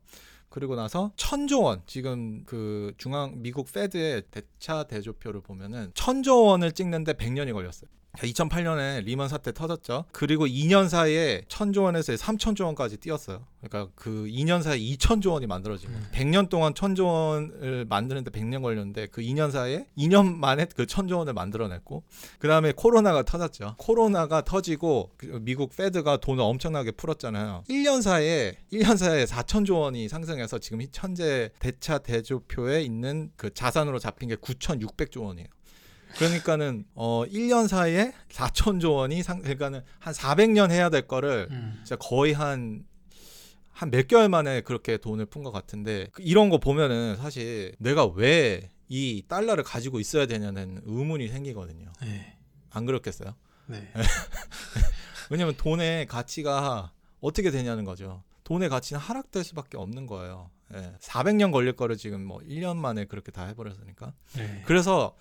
그리고 0.49 0.75
나서 0.75 1.13
천조 1.17 1.63
원 1.63 1.83
지금 1.87 2.43
그 2.47 2.95
중앙 2.99 3.43
미국 3.43 3.71
Fed의 3.73 4.23
대차 4.31 4.85
대조표를 4.85 5.41
보면은 5.43 5.91
천조 5.95 6.45
원을 6.45 6.73
찍는데 6.73 7.15
100년이 7.15 7.53
걸렸어요. 7.53 7.91
2008년에 8.19 9.05
리먼 9.05 9.29
사태 9.29 9.53
터졌죠. 9.53 10.05
그리고 10.13 10.47
2년 10.47 10.89
사이에 10.89 11.43
천조 11.49 11.83
원에서 11.83 12.15
3천조 12.15 12.65
원까지 12.65 12.99
뛰었어요. 12.99 13.45
그러니까 13.61 13.93
그 13.95 14.27
2년 14.27 14.63
사이에 14.63 14.79
2천조 14.97 15.33
원이 15.33 15.47
만들어진 15.47 15.91
거예요. 15.91 16.05
100년 16.13 16.49
동안 16.49 16.75
천조 16.75 17.07
원을 17.07 17.87
만드는데 17.89 18.31
100년 18.31 18.63
걸렸는데 18.63 19.07
그 19.09 19.21
2년 19.21 19.51
사이에 19.51 19.87
2년 19.99 20.37
만에 20.37 20.67
그 20.75 20.87
천조 20.87 21.19
원을 21.19 21.33
만들어냈고 21.33 22.05
그 22.39 22.49
다음에 22.49 22.73
코로나가 22.73 23.23
터졌죠. 23.23 23.75
코로나가 23.79 24.43
터지고 24.43 25.11
그 25.17 25.41
미국 25.43 25.75
페드가 25.77 26.19
돈을 26.19 26.43
엄청나게 26.43 26.93
풀었잖아요. 26.93 27.65
1년 27.69 28.03
사이에 28.03 28.57
1년 28.73 28.97
사이에 28.97 29.25
4천조 29.25 29.81
원이 29.81 30.09
상승해서 30.09 30.59
지금 30.59 30.81
현재 30.93 31.51
대차 31.59 31.99
대조표에 31.99 32.83
있는 32.83 33.31
그 33.37 33.53
자산으로 33.53 33.99
잡힌 33.99 34.29
게 34.29 34.37
9,600조 34.37 35.25
원이에요. 35.25 35.49
그러니까는 36.19 36.85
어 36.95 37.25
1년 37.27 37.69
사이에 37.69 38.13
4천조 38.31 38.95
원이 38.97 39.23
상 39.23 39.41
그러니까는 39.43 39.83
한 39.99 40.15
400년 40.15 40.71
해야 40.71 40.89
될 40.91 41.07
거를 41.07 41.49
음, 41.51 41.75
진짜 41.85 41.97
거의 41.97 42.33
한 42.33 42.85
한 43.79 43.91
몇 43.91 44.09
개월 44.09 44.31
만에 44.31 44.63
그렇게 44.63 44.97
돈을 44.97 45.27
푼 45.27 45.43
것 45.43 45.53
같은데 45.53 46.09
그 46.13 46.23
이런 46.23 46.49
거 46.49 46.57
보면은 46.59 47.17
사실 47.17 47.75
내가 47.79 48.07
왜 48.07 48.71
이 48.89 49.25
달러를 49.27 49.65
가지고 49.65 49.99
있어야 49.99 50.27
되냐는 50.27 50.81
의문이 50.85 51.27
생기거든요. 51.27 51.93
네. 52.03 52.37
안 52.71 52.87
그렇겠어요? 52.87 53.35
네. 53.67 53.93
왜냐면 55.29 55.57
돈의 55.57 56.07
가치가 56.07 56.93
어떻게 57.21 57.51
되냐는 57.51 57.85
거죠. 57.85 58.23
돈의 58.45 58.69
가치는 58.69 59.01
하락될 59.01 59.43
수밖에 59.43 59.77
없는 59.77 60.07
거예요. 60.07 60.51
예. 60.75 60.93
400년 61.01 61.51
걸릴 61.51 61.73
거를 61.75 61.97
지금 61.97 62.25
뭐 62.25 62.39
1년 62.49 62.77
만에 62.77 63.07
그렇게 63.07 63.33
다 63.33 63.45
해버렸으니까. 63.47 64.13
네. 64.37 64.63
그래서 64.67 65.17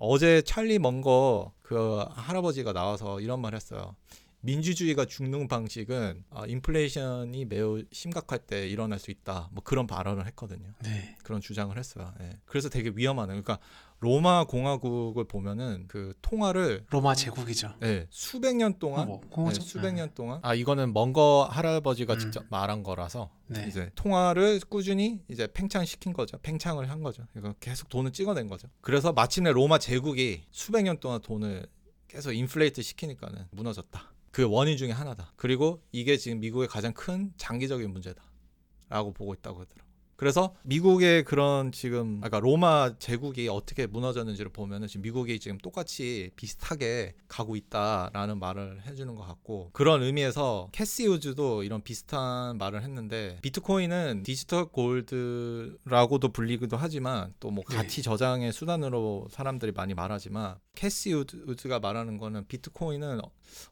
어제 0.00 0.42
찰리 0.42 0.78
먼거 0.78 1.52
그 1.62 2.04
할아버지가 2.10 2.72
나와서 2.72 3.20
이런 3.20 3.40
말 3.40 3.54
했어요. 3.54 3.96
민주주의가 4.40 5.04
죽는 5.04 5.48
방식은 5.48 6.24
아, 6.30 6.46
인플레이션이 6.46 7.44
매우 7.46 7.82
심각할 7.90 8.38
때 8.38 8.68
일어날 8.68 8.98
수 8.98 9.10
있다. 9.10 9.48
뭐 9.52 9.62
그런 9.64 9.86
발언을 9.86 10.26
했거든요. 10.28 10.72
네. 10.84 11.16
그런 11.24 11.40
주장을 11.40 11.76
했어요. 11.76 12.12
예. 12.20 12.38
그래서 12.46 12.68
되게 12.68 12.92
위험하네요. 12.94 13.42
그러니까 13.42 13.58
로마 14.00 14.44
공화국을 14.44 15.24
보면은 15.24 15.86
그 15.88 16.14
통화를 16.22 16.86
로마 16.90 17.16
제국이죠. 17.16 17.74
예, 17.82 18.06
수백 18.10 18.54
년 18.54 18.78
동안 18.78 19.08
뭐, 19.08 19.20
네? 19.52 19.60
수백 19.60 19.94
년 19.94 20.14
동안 20.14 20.38
아 20.42 20.54
이거는 20.54 20.92
먼거 20.92 21.48
할아버지가 21.50 22.14
음. 22.14 22.18
직접 22.20 22.44
말한 22.48 22.84
거라서 22.84 23.30
네. 23.48 23.66
이제 23.66 23.90
통화를 23.96 24.60
꾸준히 24.68 25.20
이제 25.28 25.48
팽창시킨 25.52 26.12
거죠. 26.12 26.38
팽창을 26.38 26.88
한 26.88 27.02
거죠. 27.02 27.26
이거 27.36 27.52
계속 27.58 27.88
돈을 27.88 28.12
찍어낸 28.12 28.46
거죠. 28.46 28.68
그래서 28.80 29.12
마침내 29.12 29.50
로마 29.50 29.78
제국이 29.78 30.44
수백 30.52 30.82
년 30.82 30.98
동안 30.98 31.20
돈을 31.20 31.66
계속 32.06 32.32
인플레이트 32.32 32.80
시키니까는 32.82 33.46
무너졌다. 33.50 34.12
그 34.38 34.44
원인 34.48 34.76
중에 34.76 34.92
하나다. 34.92 35.32
그리고 35.34 35.82
이게 35.90 36.16
지금 36.16 36.38
미국의 36.38 36.68
가장 36.68 36.92
큰 36.92 37.32
장기적인 37.38 37.90
문제다라고 37.90 39.12
보고 39.12 39.34
있다고 39.34 39.62
하더라고요. 39.62 39.87
그래서 40.18 40.52
미국의 40.64 41.22
그런 41.22 41.70
지금 41.70 42.20
아까 42.24 42.40
로마 42.40 42.98
제국이 42.98 43.48
어떻게 43.48 43.86
무너졌는지를 43.86 44.50
보면은 44.50 44.88
지금 44.88 45.02
미국이 45.02 45.38
지금 45.38 45.58
똑같이 45.58 46.32
비슷하게 46.34 47.14
가고 47.28 47.54
있다라는 47.54 48.40
말을 48.40 48.82
해주는 48.84 49.14
것 49.14 49.24
같고 49.24 49.70
그런 49.72 50.02
의미에서 50.02 50.70
캐시 50.72 51.06
우즈도 51.06 51.62
이런 51.62 51.82
비슷한 51.82 52.58
말을 52.58 52.82
했는데 52.82 53.38
비트코인은 53.42 54.24
digital 54.24 54.66
gold라고도 54.66 56.32
불리기도 56.32 56.76
하지만 56.76 57.32
또 57.38 57.48
뭐 57.48 57.62
네. 57.70 57.76
가치 57.76 58.02
저장의 58.02 58.52
수단으로 58.52 59.28
사람들이 59.30 59.70
많이 59.70 59.94
말하지만 59.94 60.56
캐시 60.74 61.12
우즈- 61.12 61.44
우즈가 61.46 61.78
말하는 61.78 62.18
거는 62.18 62.48
비트코인은 62.48 63.20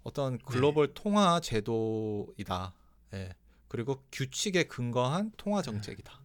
어떤 0.04 0.38
글로벌 0.38 0.94
통화 0.94 1.40
제도이다. 1.40 2.72
예. 3.14 3.30
그리고 3.66 4.00
규칙에 4.12 4.62
근거한 4.62 5.32
통화 5.36 5.60
정책이다. 5.60 6.24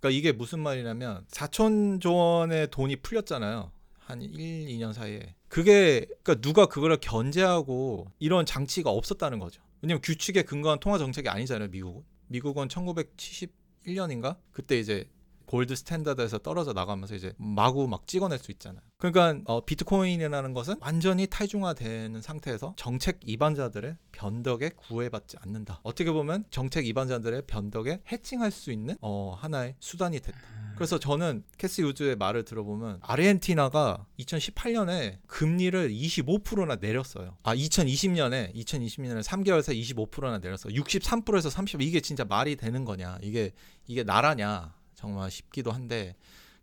그러니까 0.00 0.10
이게 0.10 0.32
무슨 0.32 0.60
말이냐면 0.60 1.24
4천조 1.28 2.16
원의 2.16 2.70
돈이 2.70 2.96
풀렸잖아요. 2.96 3.72
한 3.98 4.22
1, 4.22 4.30
2년 4.30 4.92
사이에. 4.92 5.34
그게 5.48 6.06
그러니까 6.22 6.36
누가 6.36 6.66
그거를 6.66 6.98
견제하고 6.98 8.06
이런 8.18 8.46
장치가 8.46 8.90
없었다는 8.90 9.38
거죠. 9.38 9.60
왜냐면 9.82 10.00
규칙에 10.02 10.42
근거한 10.42 10.80
통화 10.80 10.98
정책이 10.98 11.28
아니잖아요, 11.28 11.68
미국은. 11.68 12.02
미국은 12.28 12.68
1971년인가? 12.68 14.36
그때 14.52 14.78
이제 14.78 15.08
gold 15.48 15.74
standard에서 15.76 16.38
떨어져 16.38 16.74
나가면서 16.74 17.14
이제 17.14 17.32
마구 17.38 17.88
막 17.88 18.06
찍어낼 18.06 18.38
수 18.38 18.52
있잖아요. 18.52 18.82
그러니까 18.98 19.40
어, 19.46 19.64
비트코인이라는 19.64 20.52
것은 20.52 20.74
완전히 20.80 21.26
탈중앙화되는 21.26 22.20
상태에서 22.20 22.74
정책 22.76 23.20
입안자들의 23.24 23.96
변덕에 24.12 24.70
구애받지 24.76 25.38
않는다. 25.40 25.80
어떻게 25.82 26.12
보면 26.12 26.44
정책 26.50 26.86
입안자들의 26.86 27.42
변덕에 27.46 28.02
hedging할 28.12 28.50
수 28.50 28.70
있는 28.70 28.96
어, 29.00 29.36
하나의 29.38 29.74
수단이 29.80 30.20
됐다. 30.20 30.38
그래서 30.76 30.98
저는 30.98 31.42
캐시 31.56 31.82
우즈의 31.82 32.16
말을 32.16 32.44
들어보면 32.44 33.00
아르헨티나가 33.02 34.06
2018년에 34.20 35.18
금리를 35.26 35.90
25%나 35.90 36.76
내렸어요. 36.76 37.36
아 37.42 37.56
2020년에 37.56 38.54
2020년에 38.54 39.22
3개월 39.24 39.62
새 39.62 39.74
25%나 39.74 40.38
내렸어. 40.38 40.68
63%에서 40.68 41.50
30 41.50 41.82
이게 41.82 42.00
진짜 42.00 42.24
말이 42.24 42.54
되는 42.54 42.84
거냐? 42.84 43.18
이게 43.22 43.50
이게 43.88 44.04
나라냐? 44.04 44.77
정말 44.98 45.30
싶기도 45.30 45.70
한데 45.70 46.16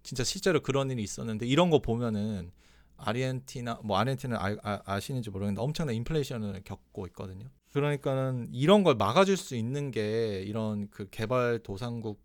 진짜 0.04 0.26
실제로 0.26 0.60
그런 0.62 0.92
일이 0.92 1.02
있었는데 1.02 1.48
이런 1.48 1.70
거 1.70 1.80
보면은 1.80 2.52
아르헨티나 2.98 3.80
뭐 3.84 3.98
아르헨티나 3.98 4.36
아, 4.36 4.58
아, 4.62 4.82
아시는지 4.86 5.30
모르겠는데 5.30 5.62
엄청난 5.62 5.96
인플레이션을 5.96 6.62
겪고 6.66 7.08
있거든요. 7.08 7.48
그러니까는 7.72 8.50
이런 8.52 8.84
걸 8.84 8.96
막아줄 8.96 9.38
수 9.38 9.56
있는 9.56 9.90
게 9.90 10.44
이런 10.46 10.90
그 10.90 11.08
개발 11.10 11.60
도상국 11.64 12.22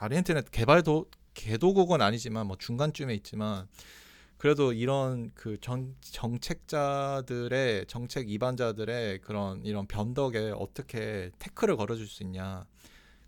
아르헨티나 0.00 0.42
개발 0.52 0.82
도 0.82 1.06
개도국은 1.32 2.02
아니지만 2.02 2.46
뭐 2.46 2.56
중간쯤에 2.58 3.14
있지만 3.14 3.66
그래도 4.36 4.74
이런 4.74 5.30
그 5.34 5.58
정, 5.62 5.94
정책자들의 6.02 7.86
정책 7.86 8.30
이반자들의 8.30 9.22
그런 9.22 9.64
이런 9.64 9.86
변덕에 9.86 10.52
어떻게 10.54 11.30
태클을 11.38 11.76
걸어줄 11.76 12.06
수 12.06 12.22
있냐 12.22 12.66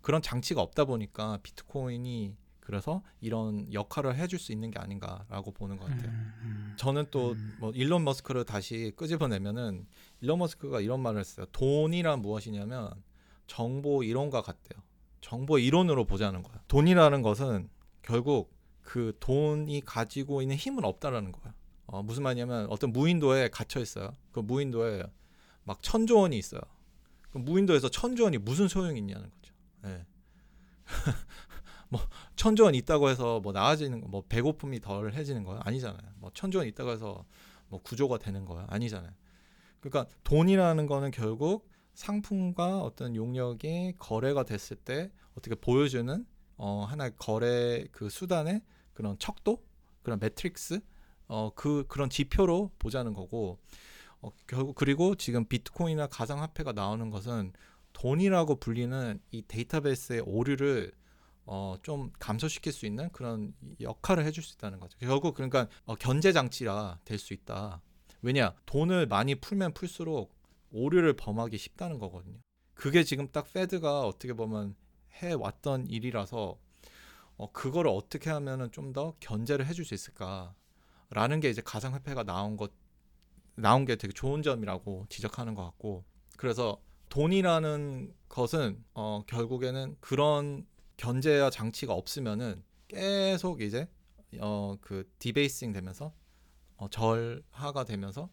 그런 0.07 0.21
장치가 0.21 0.61
없다 0.61 0.85
보니까 0.85 1.37
비트코인이 1.43 2.33
그래서 2.61 3.03
이런 3.19 3.73
역할을 3.73 4.15
해줄 4.15 4.39
수 4.39 4.53
있는 4.53 4.71
게 4.71 4.79
아닌가라고 4.79 5.51
보는 5.51 5.75
것 5.75 5.89
같아요. 5.89 6.07
음, 6.07 6.33
음. 6.43 6.73
저는 6.77 7.07
또 7.11 7.35
뭐 7.59 7.71
일론 7.71 8.05
머스크를 8.05 8.45
다시 8.45 8.93
끄집어내면은 8.95 9.85
일론 10.21 10.39
머스크가 10.39 10.79
이런 10.79 11.01
말을 11.01 11.19
했어요. 11.19 11.45
돈이란 11.51 12.21
무엇이냐면 12.21 12.89
정보 13.47 14.01
이론과 14.01 14.43
같대요. 14.43 14.81
정보 15.19 15.59
이론으로 15.59 16.05
보자는 16.05 16.41
거야. 16.41 16.55
돈이라는 16.69 17.21
것은 17.21 17.69
결국 18.01 18.55
그 18.83 19.13
돈이 19.19 19.81
가지고 19.83 20.41
있는 20.41 20.55
힘은 20.55 20.85
없다라는 20.85 21.33
거야. 21.33 21.53
어, 21.87 22.01
무슨 22.01 22.23
말이냐면 22.23 22.67
어떤 22.69 22.93
무인도에 22.93 23.49
갇혀 23.49 23.81
있어요. 23.81 24.13
그 24.31 24.39
무인도에 24.39 25.03
막 25.65 25.83
천조 25.83 26.19
원이 26.19 26.37
있어요. 26.37 26.61
그 27.29 27.39
무인도에서 27.39 27.89
천조 27.89 28.23
원이 28.23 28.37
무슨 28.37 28.69
소용이 28.69 28.99
있냐는 28.99 29.29
거죠. 29.29 29.46
예. 29.85 30.05
뭐 31.89 32.01
천조 32.35 32.65
원 32.65 32.75
있다고 32.75 33.09
해서 33.09 33.39
뭐 33.39 33.53
나아지는 33.53 34.01
거, 34.01 34.07
뭐 34.07 34.23
배고픔이 34.27 34.79
덜 34.79 35.13
해지는 35.13 35.43
거야 35.43 35.59
아니잖아요. 35.63 36.11
뭐 36.17 36.31
천조 36.33 36.59
원 36.59 36.67
있다고 36.67 36.91
해서 36.91 37.25
뭐 37.69 37.81
구조가 37.81 38.17
되는 38.17 38.45
거야 38.45 38.65
아니잖아요. 38.69 39.11
그러니까 39.79 40.11
돈이라는 40.23 40.85
거는 40.87 41.11
결국 41.11 41.69
상품과 41.93 42.81
어떤 42.81 43.15
용역이 43.15 43.95
거래가 43.97 44.43
됐을 44.43 44.77
때 44.77 45.11
어떻게 45.35 45.55
보여주는 45.55 46.25
어 46.57 46.85
하나의 46.87 47.13
거래 47.17 47.85
그 47.91 48.09
수단의 48.09 48.61
그런 48.93 49.17
척도 49.19 49.63
그런 50.03 50.19
metrics 50.19 50.79
어 51.27 51.51
그 51.55 51.85
그런 51.87 52.09
지표로 52.09 52.71
보자는 52.79 53.13
거고 53.13 53.59
어 54.21 54.29
결국 54.47 54.75
그리고 54.75 55.15
지금 55.15 55.45
비트코인이나 55.45 56.07
가상화폐가 56.07 56.71
나오는 56.73 57.09
것은 57.09 57.53
돈이라고 57.97 58.57
불리는 58.59 59.19
이 59.31 59.41
데이터베이스의 59.47 60.21
오류를 60.21 60.91
어, 61.45 61.77
좀 61.81 62.11
감소시킬 62.19 62.71
수 62.71 62.85
있는 62.85 63.09
그런 63.11 63.55
역할을 63.81 64.23
해줄 64.23 64.43
수 64.43 64.53
있다는 64.55 64.79
거죠. 64.79 64.97
결국 64.99 65.33
그러니까 65.33 65.67
어, 65.85 65.95
견제 65.95 66.31
장치가 66.31 66.99
될 67.05 67.17
수 67.17 67.33
있다. 67.33 67.81
왜냐 68.21 68.53
돈을 68.67 69.07
많이 69.07 69.33
풀면 69.35 69.73
풀수록 69.73 70.35
오류를 70.71 71.13
범하기 71.13 71.57
쉽다는 71.57 71.97
거거든요. 71.97 72.37
그게 72.75 73.03
지금 73.03 73.29
딱 73.31 73.51
페드가 73.51 74.01
어떻게 74.05 74.33
보면 74.33 74.75
해 75.23 75.33
왔던 75.33 75.87
일이라서 75.87 76.59
어, 77.37 77.51
그거를 77.51 77.89
어떻게 77.89 78.29
하면은 78.29 78.71
좀 78.71 78.93
더 78.93 79.15
견제를 79.19 79.65
해줄 79.65 79.85
수 79.85 79.95
있을까라는 79.95 81.39
게 81.41 81.49
이제 81.49 81.61
가상화폐가 81.63 82.23
나온 82.23 82.57
것 82.57 82.71
나온 83.55 83.85
게 83.85 83.95
되게 83.95 84.13
좋은 84.13 84.43
점이라고 84.43 85.07
지적하는 85.09 85.55
것 85.55 85.63
같고 85.63 86.05
그래서 86.37 86.79
돈이라는 87.17 88.13
것은 88.29 88.85
어, 88.93 89.23
결국에는 89.25 89.97
그런 89.99 90.67
견제와 90.97 91.49
장치가 91.49 91.93
없으면은 91.93 92.63
계속 92.87 93.61
이제 93.61 93.87
어 94.39 94.77
그 94.81 95.09
디베이싱 95.17 95.73
되면서 95.73 96.13
어 96.75 96.87
절하가 96.89 97.85
되면서 97.85 98.29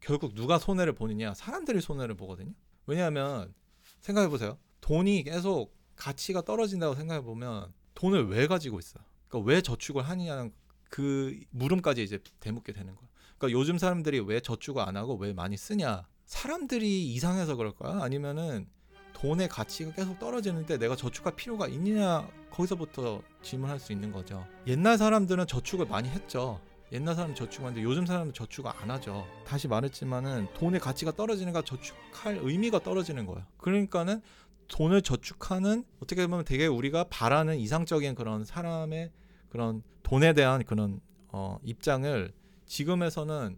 결국 0.00 0.34
누가 0.34 0.58
손해를 0.58 0.92
보느냐 0.92 1.34
사람들이 1.34 1.80
손해를 1.80 2.16
보거든요. 2.16 2.52
왜냐하면 2.88 3.54
생각해 4.00 4.28
보세요. 4.28 4.58
돈이 4.80 5.22
계속 5.22 5.76
가치가 5.94 6.42
떨어진다고 6.42 6.96
생각해 6.96 7.20
보면 7.20 7.72
돈을 7.94 8.26
왜 8.28 8.48
가지고 8.48 8.80
있어? 8.80 8.98
그러니까 9.28 9.48
왜 9.48 9.60
저축을 9.60 10.02
하느냐는 10.02 10.52
그 10.90 11.38
물음까지 11.50 12.02
이제 12.02 12.18
대묻게 12.40 12.72
되는 12.72 12.96
거야. 12.96 13.08
그러니까 13.38 13.56
요즘 13.56 13.78
사람들이 13.78 14.18
왜 14.18 14.40
저축을 14.40 14.82
안 14.82 14.96
하고 14.96 15.14
왜 15.14 15.32
많이 15.32 15.56
쓰냐? 15.56 16.08
사람들이 16.26 17.12
이상해서 17.14 17.56
그럴까요? 17.56 18.02
아니면은 18.02 18.66
돈의 19.14 19.48
가치가 19.48 19.92
계속 19.92 20.18
떨어지는데 20.18 20.76
내가 20.76 20.94
저축할 20.94 21.34
필요가 21.36 21.68
있느냐 21.68 22.28
거기서부터 22.50 23.22
질문할 23.42 23.78
수 23.78 23.92
있는 23.92 24.12
거죠. 24.12 24.46
옛날 24.66 24.98
사람들은 24.98 25.46
저축을 25.46 25.86
많이 25.86 26.08
했죠. 26.08 26.60
옛날 26.92 27.14
사람 27.14 27.34
저축하는데 27.34 27.82
요즘 27.82 28.06
사람은 28.06 28.32
저축을 28.32 28.70
안 28.76 28.90
하죠. 28.90 29.26
다시 29.46 29.66
말했지만은 29.68 30.48
돈의 30.54 30.80
가치가 30.80 31.12
떨어지니까 31.12 31.62
저축할 31.62 32.38
의미가 32.42 32.80
떨어지는 32.80 33.24
거예요. 33.26 33.44
그러니까는 33.58 34.20
돈을 34.68 35.02
저축하는 35.02 35.84
어떻게 36.02 36.26
보면 36.26 36.44
되게 36.44 36.66
우리가 36.66 37.04
바라는 37.04 37.58
이상적인 37.58 38.14
그런 38.14 38.44
사람의 38.44 39.12
그런 39.48 39.82
돈에 40.02 40.32
대한 40.32 40.62
그런 40.64 41.00
어, 41.28 41.58
입장을 41.62 42.32
지금에서는 42.66 43.56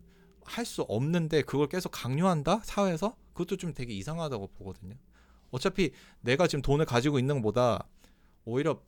할 0.49 0.65
수 0.65 0.83
없는데 0.83 1.43
그걸 1.43 1.69
계속 1.69 1.91
강요한다 1.91 2.61
사회에서 2.65 3.17
그것도 3.33 3.57
좀 3.57 3.73
되게 3.75 3.95
이상하다고 3.95 4.49
보거든요. 4.49 4.95
어차피 5.51 5.93
내가 6.21 6.47
지금 6.47 6.63
돈을 6.63 6.85
가지고 6.85 7.19
있는 7.19 7.37
것보다 7.37 7.87
오히려 8.45 8.83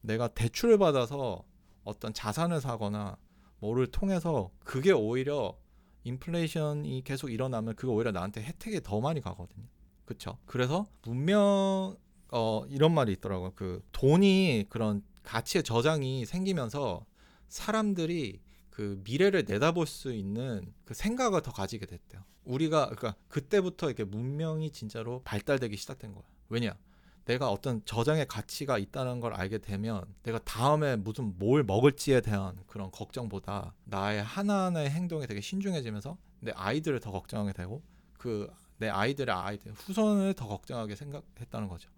내가 0.00 0.28
대출을 0.28 0.78
받아서 0.78 1.44
어떤 1.84 2.12
자산을 2.14 2.60
사거나 2.60 3.16
뭐를 3.58 3.86
통해서 3.88 4.50
그게 4.64 4.92
오히려 4.92 5.56
인플레이션이 6.04 7.02
계속 7.04 7.30
일어나면 7.30 7.76
그거 7.76 7.92
오히려 7.92 8.10
나한테 8.10 8.42
혜택이 8.42 8.80
더 8.82 9.00
많이 9.00 9.20
가거든요. 9.20 9.66
그렇죠? 10.04 10.38
그래서 10.46 10.86
문명 11.02 11.96
어 12.32 12.64
이런 12.68 12.92
말이 12.94 13.12
있더라고요. 13.12 13.52
그 13.54 13.82
돈이 13.92 14.66
그런 14.68 15.02
가치의 15.22 15.62
저장이 15.62 16.24
생기면서 16.26 17.04
사람들이 17.48 18.40
그 18.80 18.98
미래를 19.04 19.44
내다볼 19.46 19.86
수 19.86 20.10
있는 20.10 20.72
그 20.86 20.94
생각을 20.94 21.42
더 21.42 21.52
가지게 21.52 21.84
됐대요. 21.84 22.24
우리가 22.44 22.86
그러니까 22.86 23.14
그때부터 23.28 23.88
이렇게 23.88 24.04
문명이 24.04 24.70
진짜로 24.70 25.20
발달되기 25.24 25.76
시작된 25.76 26.14
거야. 26.14 26.24
왜냐? 26.48 26.78
내가 27.26 27.50
어떤 27.50 27.84
저장의 27.84 28.26
가치가 28.26 28.78
있다는 28.78 29.20
걸 29.20 29.34
알게 29.34 29.58
되면 29.58 30.06
내가 30.22 30.38
다음에 30.38 30.96
무슨 30.96 31.34
뭘 31.38 31.62
먹을지에 31.62 32.22
대한 32.22 32.58
그런 32.66 32.90
걱정보다 32.90 33.74
나의 33.84 34.22
하나하나의 34.22 34.88
행동에 34.88 35.26
되게 35.26 35.42
신중해지면서 35.42 36.16
내 36.40 36.52
아이들을 36.52 37.00
더 37.00 37.10
걱정하게 37.10 37.52
되고 37.52 37.82
그 38.14 38.48
내 38.80 38.88
아이들의 38.88 39.32
아이들 39.34 39.72
후손을 39.72 40.32
더 40.32 40.48
걱정하게 40.48 40.96
생각했다는 40.96 41.68
거죠. 41.68 41.90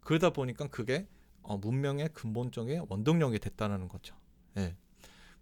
그러다 0.00 0.30
보니까 0.30 0.68
그게 0.68 1.08
어, 1.40 1.56
문명의 1.56 2.10
근본적인 2.12 2.84
원동력이 2.90 3.38
됐다는 3.38 3.88
거죠. 3.88 4.14
예. 4.58 4.76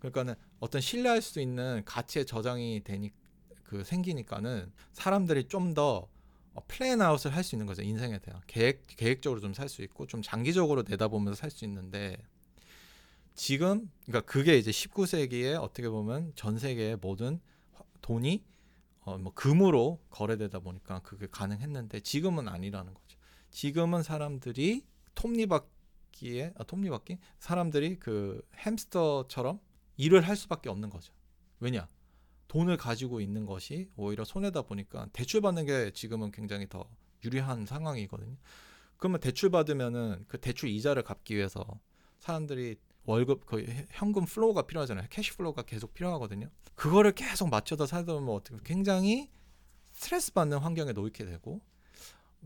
그러니까는 0.03 0.35
어떤 0.61 0.81
신뢰할 0.81 1.23
수 1.23 1.41
있는 1.41 1.83
가치의 1.85 2.27
저장이 2.27 2.83
되니 2.85 3.11
그 3.63 3.85
생기니까는 3.85 4.73
사람들이 4.93 5.45
좀 5.49 5.75
더 5.75 6.09
plan 6.69 7.01
out을 7.01 7.35
할 7.35 7.43
수 7.45 7.55
있는 7.55 7.67
거죠 7.67 7.81
인생에 7.83 8.19
대한 8.19 8.43
계획 8.47 8.83
계획적으로 8.87 9.41
좀 9.41 9.53
살 9.55 9.69
수 9.69 9.81
있고 9.83 10.07
좀 10.07 10.21
장기적으로 10.23 10.83
내다보면서 10.87 11.35
살 11.41 11.51
수 11.51 11.65
있는데 11.65 12.17
지금 13.35 13.91
그러니까 14.07 14.31
그게 14.31 14.59
이제 14.59 14.71
19세기에 14.71 15.59
어떻게 15.61 15.89
보면 15.89 16.33
전 16.35 16.59
세계의 16.59 16.99
모든 17.01 17.41
돈이 18.03 18.45
어 19.05 19.19
뭐 19.19 19.33
금으로 19.35 19.99
거래되다 20.11 20.59
보니까 20.61 21.01
그게 21.01 21.27
가능했는데 21.31 22.01
지금은 22.01 22.49
아니라는 22.49 22.93
거죠. 22.95 23.19
지금은 23.51 24.03
사람들이 24.03 24.85
톱니바퀴에 25.15 26.53
아, 26.57 26.65
톱니바퀴 26.65 27.19
사람들이 27.39 27.99
그 27.99 28.43
햄스터처럼 28.59 29.59
일을 30.03 30.23
할 30.23 30.35
수밖에 30.37 30.69
없는 30.69 30.91
거죠. 30.91 31.13
왜냐? 31.61 31.89
돈을 32.49 32.77
가지고 32.77 33.21
있는 33.21 33.47
것이 33.47 33.89
오히려 33.97 34.25
손해다 34.25 34.63
보니까 34.63 35.07
대출 35.13 35.41
받는 35.41 35.65
게 35.65 35.93
지금은 35.93 36.33
굉장히 36.33 36.69
더 36.69 36.89
유리한 37.25 37.65
상황이거든요. 37.67 38.37
그러면 38.97 39.21
대출 39.21 39.51
받으면은 39.51 40.25
그 40.29 40.39
대출 40.41 40.69
이자를 40.71 41.03
갚기 41.05 41.37
위해서 41.37 41.65
사람들이 42.19 42.77
월급 43.05 43.47
거의 43.47 43.69
해- 43.69 43.87
현금 43.91 44.25
flow가 44.25 44.63
필요하잖아요. 44.63 45.07
cash 45.09 45.33
flow가 45.37 45.63
계속 45.63 45.95
필요하거든요. 45.95 46.51
그거를 46.75 47.13
계속 47.13 47.49
맞춰서 47.49 47.87
살다 47.87 48.13
보면 48.13 48.35
어떻게 48.35 48.59
굉장히 48.65 49.31
스트레스 49.93 50.33
받는 50.33 50.59
환경에 50.59 50.93
놓이게 50.93 51.25
되고 51.25 51.61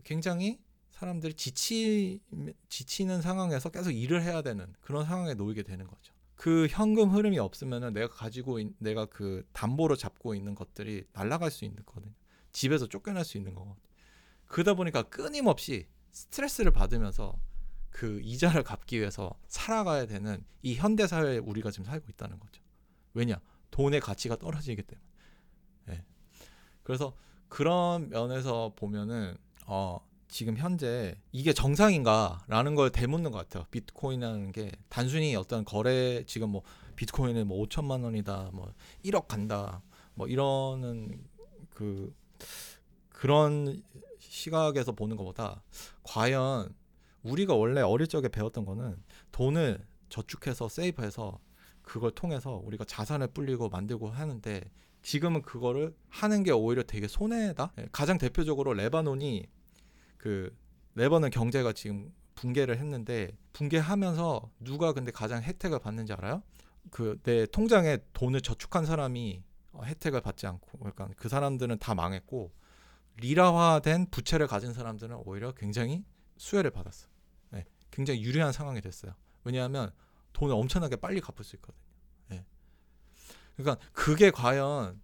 굉장히 0.03 0.59
사람들이 0.91 1.33
지치 1.33 2.21
지치는 2.69 3.21
상황에서 3.21 3.69
계속 3.69 3.91
일을 3.91 4.21
해야 4.23 4.41
되는 4.41 4.73
그런 4.81 5.05
상황에 5.05 5.33
놓이게 5.33 5.63
되는 5.63 5.85
거죠. 5.87 6.13
그 6.37 6.67
현금 6.69 7.09
흐름이 7.09 7.39
없으면은 7.39 7.93
내가 7.93 8.07
가지고 8.07 8.59
있, 8.59 8.71
내가 8.77 9.07
그 9.07 9.43
담보로 9.53 9.95
잡고 9.95 10.35
있는 10.35 10.53
것들이 10.53 11.03
날아갈 11.11 11.49
수 11.49 11.65
있는 11.65 11.83
거거든요. 11.83 12.13
집에서 12.51 12.87
쫓겨날 12.87 13.25
수 13.25 13.37
있는 13.37 13.55
거거든요. 13.55 13.75
그러다 14.45 14.75
보니까 14.75 15.01
끊임없이 15.03 15.87
스트레스를 16.11 16.71
받으면서 16.71 17.39
그 17.89 18.21
이자를 18.23 18.63
갚기 18.63 18.99
위해서 18.99 19.33
살아가야 19.47 20.05
되는 20.05 20.45
이 20.61 20.75
현대 20.75 21.07
사회에 21.07 21.39
우리가 21.39 21.71
지금 21.71 21.85
살고 21.85 22.05
있다는 22.11 22.39
거죠. 22.39 22.61
왜냐? 23.15 23.41
돈의 23.71 23.99
가치가 23.99 24.35
떨어지기 24.35 24.83
때문에. 24.83 25.07
예. 25.89 26.05
그래서 26.83 27.15
그런 27.49 28.09
면에서 28.09 28.73
보면은 28.75 29.35
어 29.65 30.06
지금 30.27 30.57
현재 30.57 31.15
이게 31.31 31.53
정상인가라는 31.53 32.75
걸 32.75 32.91
되묻는 32.91 33.31
것 33.31 33.37
같아요. 33.39 33.65
비트코인이라는 33.71 34.51
게 34.51 34.71
단순히 34.89 35.35
어떤 35.35 35.63
거래 35.63 36.23
지금 36.25 36.49
뭐 36.49 36.63
비트코인은 36.95 37.47
뭐 37.47 37.65
5천만 37.65 38.03
원이다, 38.03 38.49
뭐 38.53 38.73
1억 39.05 39.27
간다, 39.27 39.81
뭐 40.13 40.27
이러는 40.27 41.23
그 41.69 42.13
그런 43.09 43.81
시각에서 44.19 44.91
보는 44.91 45.15
것보다 45.15 45.63
과연 46.03 46.73
우리가 47.23 47.55
원래 47.55 47.81
어릴 47.81 48.07
적에 48.07 48.27
배웠던 48.27 48.65
거는 48.65 49.01
돈을 49.31 49.85
저축해서 50.09 50.69
세이브해서 50.69 51.39
그걸 51.81 52.11
통해서 52.11 52.61
우리가 52.63 52.83
자산을 52.85 53.27
불리고 53.27 53.69
만들고 53.69 54.09
하는데 54.09 54.61
지금은 55.01 55.41
그거를 55.41 55.95
하는 56.09 56.43
게 56.43 56.51
오히려 56.51 56.83
되게 56.83 57.07
손해다. 57.07 57.71
예, 57.79 57.87
가장 57.91 58.17
대표적으로 58.17 58.73
레바논이 58.73 59.45
그 60.17 60.55
레바논 60.95 61.29
경제가 61.29 61.73
지금 61.73 62.13
붕괴를 62.35 62.77
했는데 62.77 63.35
붕괴하면서 63.53 64.51
누가 64.59 64.93
근데 64.93 65.11
가장 65.11 65.41
혜택을 65.41 65.79
받는지 65.79 66.13
알아요? 66.13 66.43
그 66.91 67.19
내 67.23 67.45
통장에 67.45 67.99
돈을 68.13 68.41
저축한 68.41 68.85
사람이 68.85 69.43
어, 69.73 69.83
혜택을 69.83 70.21
받지 70.21 70.47
않고 70.47 70.79
그러니까 70.79 71.09
그 71.17 71.29
사람들은 71.29 71.79
다 71.79 71.93
망했고 71.93 72.51
리라화된 73.17 74.09
부채를 74.11 74.47
가진 74.47 74.73
사람들은 74.73 75.21
오히려 75.25 75.51
굉장히 75.53 76.03
수혜를 76.37 76.71
받았어. 76.71 77.07
네, 77.49 77.65
굉장히 77.91 78.23
유리한 78.23 78.51
상황이 78.51 78.79
됐어요. 78.81 79.13
왜냐하면 79.43 79.91
돈을 80.33 80.53
엄청나게 80.53 80.97
빨리 80.97 81.19
갚을 81.19 81.43
수 81.43 81.55
있거든요. 81.55 81.83
예. 82.33 82.45
그러니까 83.55 83.83
그게 83.91 84.29
과연 84.29 85.01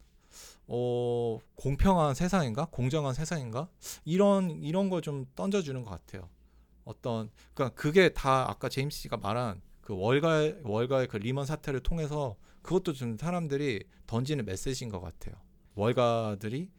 어, 0.75 1.39
공평한 1.55 2.15
세상인가, 2.15 2.65
공정한 2.71 3.13
세상인가 3.13 3.69
이런 4.05 4.49
이런 4.49 4.89
걸 4.89 5.01
좀 5.03 5.25
던져주는 5.35 5.83
것 5.83 5.89
같아요. 5.91 6.29
어떤 6.83 7.29
그러니까 7.53 7.75
그게 7.79 8.09
다 8.09 8.49
아까 8.49 8.69
제임스 8.69 8.97
씨가 9.01 9.17
말한 9.17 9.61
그 9.81 9.95
월가의 9.95 10.61
월가의 10.63 11.07
그 11.09 11.17
리먼 11.17 11.45
사태를 11.45 11.81
통해서 11.81 12.37
그것도 12.63 12.93
좀 12.93 13.17
사람들이 13.17 13.83
던지는 14.07 14.45
메시지인 14.45 14.89
것 14.89 14.99
같아요. 15.01 15.35
월가들이 15.75 16.71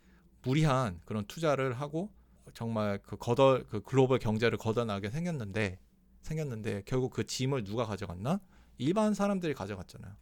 무리한 0.42 1.00
그런 1.04 1.24
투자를 1.26 1.74
하고 1.74 2.10
정말 2.54 2.98
그 3.02 3.16
거덜 3.16 3.64
그 3.68 3.80
글로벌 3.80 4.18
경제를 4.18 4.58
걷어나게 4.58 5.10
생겼는데 5.10 5.78
생겼는데 6.22 6.82
결국 6.86 7.12
그 7.12 7.24
짐을 7.26 7.62
누가 7.64 7.84
가져갔나? 7.86 8.40
일반 8.78 9.14
사람들이 9.14 9.54
가져갔잖아요. 9.54 10.12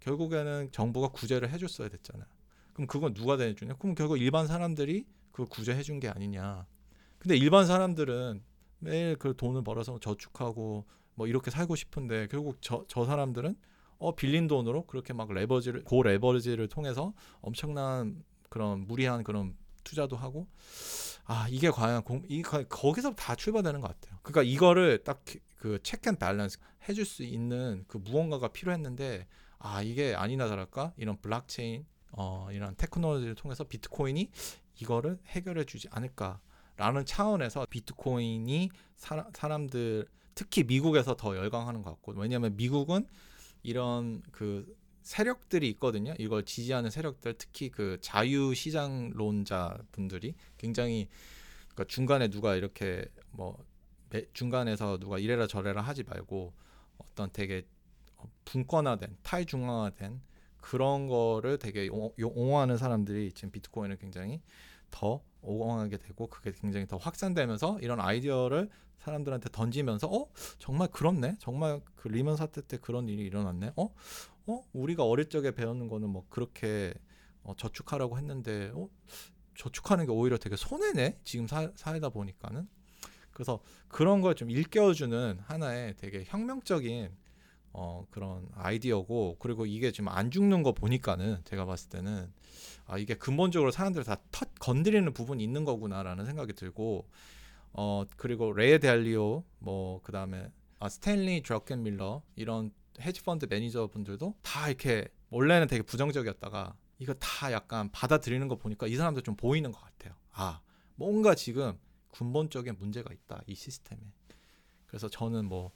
결국에는 0.00 0.70
정부가 0.70 1.08
구제를 1.08 1.50
해줬어야 1.50 1.88
됐잖아요. 1.88 2.28
그럼 2.78 2.86
그건 2.86 3.12
누가 3.12 3.36
대주냐? 3.36 3.74
그럼 3.74 3.94
결국 3.96 4.18
일반 4.20 4.46
사람들이 4.46 5.04
그 5.32 5.44
구제해 5.46 5.82
준 5.82 5.98
게 5.98 6.08
아니냐. 6.08 6.64
근데 7.18 7.36
일반 7.36 7.66
사람들은 7.66 8.40
매일 8.78 9.16
그 9.16 9.34
돈을 9.36 9.62
벌어서 9.64 9.98
저축하고 9.98 10.86
뭐 11.14 11.26
이렇게 11.26 11.50
살고 11.50 11.74
싶은데 11.74 12.28
결국 12.30 12.58
저, 12.60 12.84
저 12.86 13.04
사람들은 13.04 13.56
어 13.98 14.14
빌린 14.14 14.46
돈으로 14.46 14.86
그렇게 14.86 15.12
막 15.12 15.32
leverage를 15.32 15.82
고 15.82 16.04
leverage를 16.04 16.68
통해서 16.68 17.12
엄청난 17.40 18.22
그런 18.48 18.86
무리한 18.86 19.24
그런 19.24 19.56
투자도 19.82 20.14
하고 20.16 20.46
아 21.24 21.48
이게 21.50 21.70
과연 21.70 22.04
공, 22.04 22.22
이 22.28 22.42
가- 22.42 22.62
거기서 22.68 23.14
다 23.16 23.34
출발되는 23.34 23.80
것 23.80 23.88
같아요. 23.88 24.18
그러니까 24.22 24.42
이거를 24.42 25.02
딱 25.04 25.24
그 25.58 25.80
check 25.82 26.08
and 26.08 26.14
balance 26.16 26.58
해줄 26.88 27.04
수 27.04 27.24
있는 27.24 27.84
그 27.88 27.98
무언가가 27.98 28.46
필요했는데 28.46 29.26
아 29.58 29.82
이게 29.82 30.14
아니나 30.14 30.46
다를까 30.46 30.92
이런 30.96 31.16
블록체인 31.20 31.84
어 32.12 32.48
이런 32.52 32.74
테크놀로지를 32.76 33.34
통해서 33.34 33.64
비트코인이 33.64 34.30
이거를 34.80 35.18
해결해 35.26 35.64
주지 35.64 35.88
않을까라는 35.90 37.04
차원에서 37.04 37.66
비트코인이 37.68 38.70
사, 38.96 39.26
사람들 39.34 40.06
특히 40.34 40.64
미국에서 40.64 41.16
더 41.16 41.36
열광하는 41.36 41.82
것 41.82 41.90
같고 41.90 42.12
왜냐하면 42.12 42.56
미국은 42.56 43.06
이런 43.62 44.22
그 44.30 44.76
세력들이 45.02 45.68
있거든요. 45.70 46.14
이걸 46.18 46.44
지지하는 46.44 46.90
세력들 46.90 47.34
특히 47.38 47.70
그 47.70 47.98
자유 48.00 48.54
시장론자 48.54 49.78
분들이 49.90 50.34
굉장히 50.58 51.08
그러니까 51.68 51.84
중간에 51.84 52.28
누가 52.28 52.54
이렇게 52.56 53.06
뭐 53.30 53.56
매- 54.10 54.26
중간에서 54.32 54.98
누가 54.98 55.18
이래라 55.18 55.46
저래라 55.46 55.80
하지 55.82 56.02
말고 56.02 56.52
어떤 56.98 57.30
되게 57.32 57.66
어, 58.16 58.30
분권화된 58.44 59.16
탈중앙화된 59.22 60.20
그런 60.60 61.06
거를 61.08 61.58
되게 61.58 61.86
용- 61.86 62.12
용- 62.18 62.32
옹호하는 62.34 62.76
사람들이 62.76 63.32
지금 63.32 63.50
비트코인을 63.50 63.96
굉장히 63.98 64.40
더 64.90 65.22
옹호하게 65.42 65.98
되고 65.98 66.26
그게 66.28 66.52
굉장히 66.52 66.86
더 66.86 66.96
확산되면서 66.96 67.78
이런 67.80 68.00
아이디어를 68.00 68.68
사람들한테 68.98 69.50
던지면서 69.52 70.08
어? 70.08 70.26
정말 70.58 70.88
그렇네? 70.88 71.36
정말 71.38 71.80
그 71.94 72.08
리먼 72.08 72.36
사태 72.36 72.60
때 72.66 72.78
그런 72.78 73.08
일이 73.08 73.22
일어났네? 73.24 73.72
어? 73.76 73.94
어? 74.46 74.62
우리가 74.72 75.04
어릴 75.04 75.28
적에 75.28 75.52
배우는 75.52 75.88
거는 75.88 76.08
뭐 76.10 76.24
그렇게 76.28 76.92
어, 77.44 77.54
저축하라고 77.56 78.18
했는데 78.18 78.72
어? 78.74 78.88
저축하는 79.56 80.06
게 80.06 80.12
오히려 80.12 80.36
되게 80.38 80.56
손해네? 80.56 81.20
지금 81.24 81.46
사, 81.46 81.70
살다 81.76 82.08
보니까는? 82.10 82.68
그래서 83.32 83.60
그런 83.86 84.20
걸 84.20 84.34
좀 84.34 84.50
일깨워주는 84.50 85.38
하나의 85.44 85.94
되게 85.96 86.24
혁명적인 86.26 87.10
어 87.72 88.06
그런 88.10 88.48
아이디어고 88.54 89.36
그리고 89.38 89.66
이게 89.66 89.92
지금 89.92 90.08
안 90.08 90.30
죽는 90.30 90.62
거 90.62 90.72
보니까는 90.72 91.42
제가 91.44 91.64
봤을 91.64 91.88
때는 91.90 92.32
아 92.86 92.98
이게 92.98 93.14
근본적으로 93.14 93.70
사람들 93.70 94.04
다 94.04 94.16
터치 94.32 94.52
건드리는 94.58 95.12
부분이 95.12 95.42
있는 95.42 95.64
거구나라는 95.64 96.24
생각이 96.24 96.54
들고 96.54 97.06
어 97.72 98.04
그리고 98.16 98.52
레이 98.52 98.78
달리오 98.78 99.44
뭐 99.58 100.00
그다음에 100.02 100.50
아 100.78 100.88
스탠리 100.88 101.42
드러켄밀러 101.42 102.22
이런 102.36 102.72
헤지 103.00 103.22
펀드 103.22 103.46
매니저 103.48 103.88
분들도 103.88 104.34
다 104.42 104.68
이렇게 104.68 105.08
원래는 105.30 105.68
되게 105.68 105.82
부정적이었다가 105.82 106.74
이거 106.98 107.14
다 107.14 107.52
약간 107.52 107.90
받아들이는 107.92 108.48
거 108.48 108.56
보니까 108.56 108.86
이 108.86 108.96
사람들 108.96 109.22
좀 109.22 109.36
보이는 109.36 109.70
것 109.70 109.80
같아요. 109.80 110.14
아 110.32 110.60
뭔가 110.96 111.34
지금 111.34 111.78
근본적인 112.12 112.76
문제가 112.78 113.12
있다 113.12 113.42
이 113.46 113.54
시스템에. 113.54 114.00
그래서 114.86 115.08
저는 115.08 115.44
뭐 115.44 115.70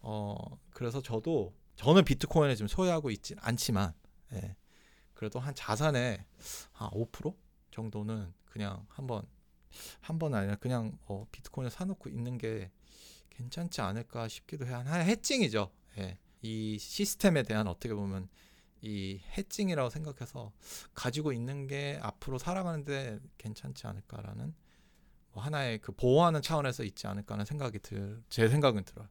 어 0.00 0.36
그래서 0.70 1.00
저도 1.02 1.54
저는 1.76 2.04
비트코인을 2.04 2.56
지금 2.56 2.68
소유하고 2.68 3.10
있진 3.10 3.36
않지만 3.40 3.92
예. 4.34 4.56
그래도 5.14 5.40
한 5.40 5.54
자산의 5.54 6.24
한5% 6.74 7.34
정도는 7.70 8.32
그냥 8.44 8.84
한번 8.88 9.22
한 10.00 10.18
번 10.18 10.34
아니라 10.34 10.56
그냥 10.56 10.98
어, 11.06 11.26
비트코인을 11.30 11.70
사놓고 11.70 12.08
있는 12.08 12.38
게 12.38 12.70
괜찮지 13.30 13.80
않을까 13.80 14.26
싶기도 14.28 14.66
해요. 14.66 14.76
하나의 14.78 15.04
해칭이죠. 15.06 15.70
예. 15.98 16.18
이 16.42 16.78
시스템에 16.78 17.42
대한 17.42 17.66
어떻게 17.68 17.94
보면 17.94 18.28
이 18.80 19.20
해칭이라고 19.36 19.90
생각해서 19.90 20.52
가지고 20.94 21.32
있는 21.32 21.66
게 21.66 21.98
앞으로 22.02 22.38
살아가는데 22.38 23.18
괜찮지 23.38 23.86
않을까라는 23.86 24.54
뭐 25.32 25.42
하나의 25.42 25.78
그 25.80 25.92
보호하는 25.92 26.42
차원에서 26.42 26.84
있지 26.84 27.06
않을까 27.06 27.34
하는 27.34 27.44
생각이 27.44 27.78
들 27.80 28.22
제 28.30 28.48
생각은 28.48 28.84
들어요. 28.84 29.08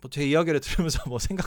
뭐제 0.00 0.26
이야기를 0.26 0.60
들으면서 0.60 1.02
뭐 1.08 1.18
생각 1.18 1.46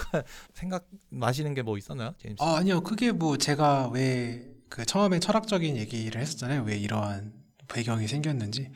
생각 0.54 0.88
마시는 1.10 1.54
게 1.54 1.64
뭐 1.64 1.78
있었나요, 1.78 2.14
제임스? 2.22 2.42
아, 2.44 2.58
아니요. 2.58 2.82
그게 2.82 3.12
뭐 3.12 3.38
제가 3.38 3.90
왜 3.90 4.54
그 4.74 4.88
처음에 4.88 5.20
철학적인 5.20 5.78
얘기를 5.78 6.20
했었잖아요. 6.20 6.64
왜 6.64 6.76
이러한 6.76 7.32
배경이 7.68 8.08
생겼는지. 8.08 8.72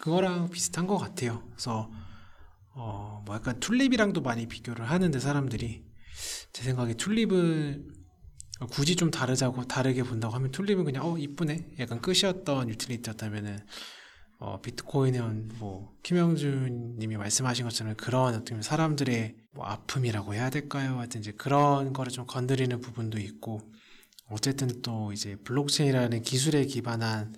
그거랑 0.00 0.48
비슷한 0.48 0.86
것 0.86 0.96
같아요. 0.96 1.42
그래서 1.50 1.90
어, 2.72 3.22
뭐 3.26 3.34
약간 3.34 3.60
튤립이랑도 3.60 4.22
많이 4.22 4.46
비교를 4.46 4.90
하는데 4.90 5.18
사람들이 5.20 5.84
제 6.52 6.62
생각에 6.62 6.94
튤립은 6.94 7.92
굳이 8.70 8.96
좀 8.96 9.10
다르자고 9.10 9.64
다르게 9.64 10.02
본다고 10.02 10.34
하면 10.34 10.50
튤립은 10.52 10.84
그냥 10.84 11.06
어 11.06 11.18
이쁘네 11.18 11.76
약간 11.78 12.00
끝이었던 12.00 12.68
유틸리티였다면은 12.70 13.58
어 14.38 14.60
비트코인은 14.60 15.52
뭐 15.58 15.94
김영준님이 16.02 17.16
말씀하신 17.16 17.64
것처럼 17.64 17.94
그런 17.96 18.34
어떻게 18.34 18.50
보면 18.50 18.62
사람들의 18.62 19.36
뭐 19.52 19.66
아픔이라고 19.66 20.34
해야 20.34 20.50
될까요? 20.50 20.98
하여튼 20.98 21.20
이제 21.20 21.32
그런 21.32 21.92
거를 21.92 22.10
좀 22.10 22.26
건드리는 22.26 22.80
부분도 22.80 23.18
있고 23.18 23.60
어쨌든 24.30 24.80
또 24.82 25.12
이제 25.12 25.36
블록체인이라는 25.36 26.22
기술에 26.22 26.64
기반한 26.64 27.34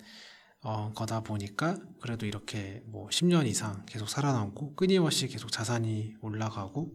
어, 0.63 0.91
거다 0.95 1.21
보니까 1.21 1.77
그래도 2.01 2.25
이렇게 2.25 2.81
뭐 2.85 3.07
10년 3.09 3.45
이상 3.47 3.85
계속 3.85 4.07
살아남고 4.09 4.75
끊임없이 4.75 5.27
계속 5.27 5.51
자산이 5.51 6.15
올라가고 6.21 6.93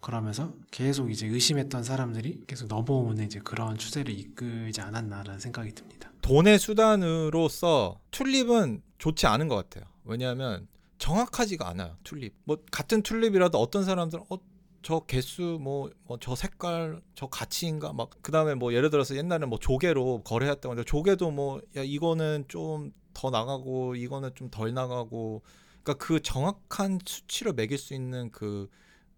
그러면서 0.00 0.54
계속 0.70 1.10
이제 1.10 1.26
의심했던 1.26 1.84
사람들이 1.84 2.44
계속 2.46 2.66
넘어오는 2.68 3.24
이제 3.24 3.38
그런 3.38 3.76
추세를 3.76 4.18
이끌지 4.18 4.80
않았나라는 4.80 5.38
생각이 5.38 5.72
듭니다. 5.74 6.10
돈의 6.22 6.58
수단으로서 6.58 8.00
튤립은 8.10 8.82
좋지 8.98 9.26
않은 9.26 9.46
것 9.48 9.56
같아요. 9.56 9.84
왜냐하면 10.04 10.66
정확하지가 10.98 11.68
않아요. 11.68 11.96
튤립. 12.04 12.34
뭐 12.44 12.56
같은 12.72 13.02
튤립이라도 13.02 13.58
어떤 13.58 13.84
사람들은 13.84 14.24
어, 14.30 14.38
저 14.82 15.00
개수 15.00 15.58
뭐저 15.60 16.34
색깔 16.34 17.00
저 17.14 17.26
가치인가 17.28 17.92
막 17.92 18.10
그다음에 18.22 18.54
뭐 18.54 18.72
예를 18.72 18.90
들어서 18.90 19.14
옛날에 19.16 19.46
뭐 19.46 19.58
조개로 19.58 20.22
거래했던 20.24 20.70
건데 20.70 20.82
조개도 20.84 21.30
뭐 21.30 21.60
야 21.76 21.82
이거는 21.84 22.46
좀 22.48 22.92
더 23.14 23.30
나가고 23.30 23.94
이거는 23.96 24.30
좀 24.34 24.50
덜 24.50 24.72
나가고 24.74 25.42
그러니까 25.82 26.04
그 26.04 26.20
정확한 26.22 27.00
수치로 27.06 27.52
매길 27.52 27.78
수 27.78 27.94
있는 27.94 28.30
그 28.30 28.68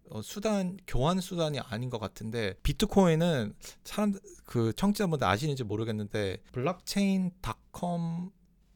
어, 0.09 0.21
수단 0.21 0.77
교환 0.87 1.19
수단이 1.19 1.59
아닌 1.59 1.89
것 1.89 1.99
같은데 1.99 2.53
비트코인은 2.63 3.55
사람 3.83 4.13
그 4.45 4.71
청취자분들 4.73 5.27
아시는지 5.27 5.63
모르겠는데 5.63 6.37
블록체인.com 6.51 8.31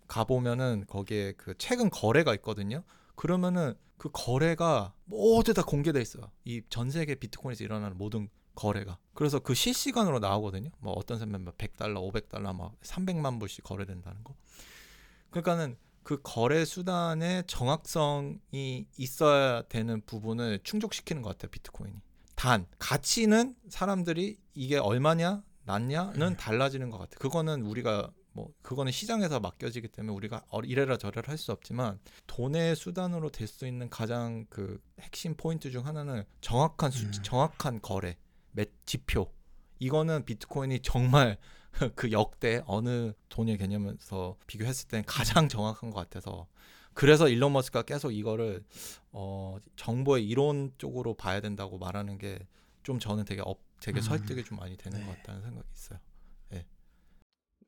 가보면은 0.08 0.86
거기에 0.88 1.34
그 1.34 1.54
최근 1.58 1.90
거래가 1.90 2.34
있거든요. 2.36 2.84
그러면은 3.16 3.76
그 3.98 4.10
거래가 4.12 4.94
모두 5.06 5.54
다 5.54 5.62
공개돼 5.64 6.02
있어요. 6.02 6.32
이 6.46 6.62
전 6.70 6.90
세계 6.90 7.16
비트코인에서 7.16 7.64
일어나는 7.64 7.98
모든 7.98 8.30
거래가. 8.56 8.98
그래서 9.14 9.40
그 9.40 9.54
실시간으로 9.54 10.20
나오거든요. 10.20 10.72
뭐 10.80 10.94
어떤 10.94 11.20
사람은 11.20 11.44
막 11.46 11.58
100달러, 11.58 11.96
500달러 12.12 12.56
막 12.56 12.74
300만 12.82 13.40
불씩 13.40 13.64
거래된다는 13.64 14.24
거. 14.24 14.36
그러니까는 15.32 15.78
그 16.04 16.20
거래 16.24 16.66
수단의 16.66 17.44
정확성이 17.48 18.88
있어야 18.98 19.62
되는 19.64 20.02
부분을 20.06 20.60
충족시키는 20.64 21.22
것 21.22 21.30
같아요. 21.30 21.52
비트코인이. 21.52 21.96
단 22.36 22.66
가치는 22.80 23.56
사람들이 23.70 24.38
이게 24.54 24.78
얼마냐 24.78 25.44
낮냐는 25.66 26.36
달라지는 26.38 26.90
것 26.90 26.98
같아요. 26.98 27.20
그거는 27.20 27.62
우리가 27.64 28.12
뭐 28.32 28.52
그거는 28.62 28.92
시장에서 28.92 29.40
맡겨지기 29.40 29.90
때문에 29.90 30.14
우리가 30.16 30.46
어- 30.50 30.62
이래라 30.62 30.98
저래라 30.98 31.24
할 31.32 31.38
수 31.38 31.52
없지만 31.52 32.00
돈의 32.28 32.76
수단으로 32.76 33.30
될 33.30 33.48
수 33.48 33.68
있는 33.68 33.90
가장 33.90 34.46
그 34.50 34.80
핵심 35.02 35.36
포인트 35.36 35.70
중 35.72 35.86
하나는 35.86 36.24
정확한 36.42 36.92
수치, 36.92 37.20
음. 37.20 37.24
정확한 37.24 37.82
거래, 37.82 38.18
매 38.52 38.66
지표. 38.86 39.32
이거는 39.80 40.26
비트코인이 40.26 40.82
정말 40.82 41.38
그 41.96 42.12
역대 42.12 42.62
어느 42.66 43.14
돈의 43.30 43.58
개념에서 43.58 44.38
비교했을 44.48 44.88
때는 44.88 45.06
가장 45.06 45.48
정확한 45.48 45.92
것 45.92 45.98
같아서 45.98 46.48
그래서 46.94 47.30
일론 47.30 47.54
머스크가 47.54 47.84
계속 47.84 48.12
이거를 48.12 48.64
어 49.12 49.58
정보의 49.76 50.28
이론 50.28 50.74
쪽으로 50.78 51.14
봐야 51.14 51.40
된다고 51.42 51.78
말하는 51.78 52.18
게 52.18 52.40
좀 52.84 53.00
저는 53.00 53.26
되게 53.26 53.42
업, 53.46 53.60
되게 53.80 54.00
음. 54.00 54.02
설득이 54.02 54.44
좀 54.44 54.58
많이 54.58 54.76
되는 54.78 55.00
네. 55.00 55.06
것 55.06 55.16
같다는 55.18 55.42
생각이 55.42 55.68
있어요. 55.74 56.00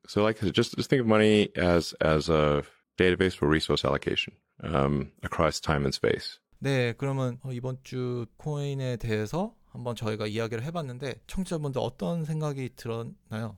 So, 0.07 0.23
like, 0.23 0.41
just 0.51 0.75
just 0.75 0.89
think 0.89 0.99
of 0.99 1.05
money 1.05 1.49
as 1.55 1.93
as 2.03 2.27
a 2.27 2.63
database 2.97 3.35
for 3.35 3.47
resource 3.47 3.85
allocation 3.85 4.33
um, 4.63 5.11
across 5.21 5.61
time 5.61 5.83
and 5.83 5.93
space. 5.93 6.39
네, 6.57 6.93
그러면 6.97 7.37
어, 7.43 7.53
이번 7.53 7.77
주 7.83 8.25
코인에 8.37 8.97
대해서 8.97 9.53
한번 9.71 9.95
저희가 9.95 10.27
이야기를 10.27 10.63
해봤는데 10.63 11.15
청취자분들 11.27 11.81
어떤 11.81 12.25
생각이 12.25 12.71
들었나요? 12.75 13.57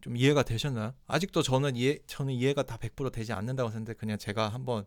좀 0.00 0.16
이해가 0.16 0.44
되셨나요? 0.44 0.94
아직도 1.08 1.42
저는 1.42 1.74
이해 1.74 1.98
저는 2.06 2.32
이해가 2.32 2.62
다 2.62 2.76
100% 2.76 3.12
되지 3.12 3.32
않는다고 3.32 3.70
생각했는데 3.70 3.98
그냥 3.98 4.18
제가 4.18 4.48
한번 4.48 4.86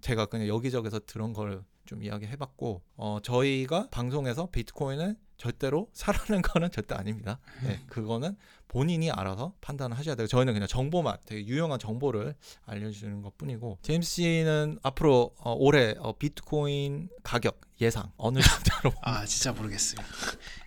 제가 0.00 0.26
그냥 0.26 0.48
여기저기서 0.48 1.00
들은 1.06 1.32
걸 1.32 1.64
좀 1.88 2.02
이야기해봤고 2.02 2.82
어 2.96 3.18
저희가 3.22 3.88
방송에서 3.90 4.50
비트코인은 4.50 5.16
절대로 5.38 5.88
사라는 5.94 6.42
거는 6.42 6.70
절대 6.70 6.94
아닙니다. 6.94 7.38
네, 7.64 7.80
그거는 7.88 8.36
본인이 8.68 9.10
알아서 9.10 9.54
판단을 9.62 9.96
하셔야 9.96 10.14
돼요. 10.14 10.26
저희는 10.26 10.52
그냥 10.52 10.68
정보만 10.68 11.16
되게 11.24 11.46
유용한 11.46 11.78
정보를 11.78 12.34
알려주는 12.66 13.22
것 13.22 13.38
뿐이고 13.38 13.78
제임스 13.80 14.10
씨는 14.16 14.80
앞으로 14.82 15.34
어, 15.38 15.54
올해 15.54 15.94
어, 15.98 16.12
비트코인 16.12 17.08
가격 17.22 17.58
예상 17.80 18.12
어느 18.18 18.40
정도로 18.40 18.94
아 19.00 19.24
진짜 19.24 19.52
모르겠어요. 19.52 20.04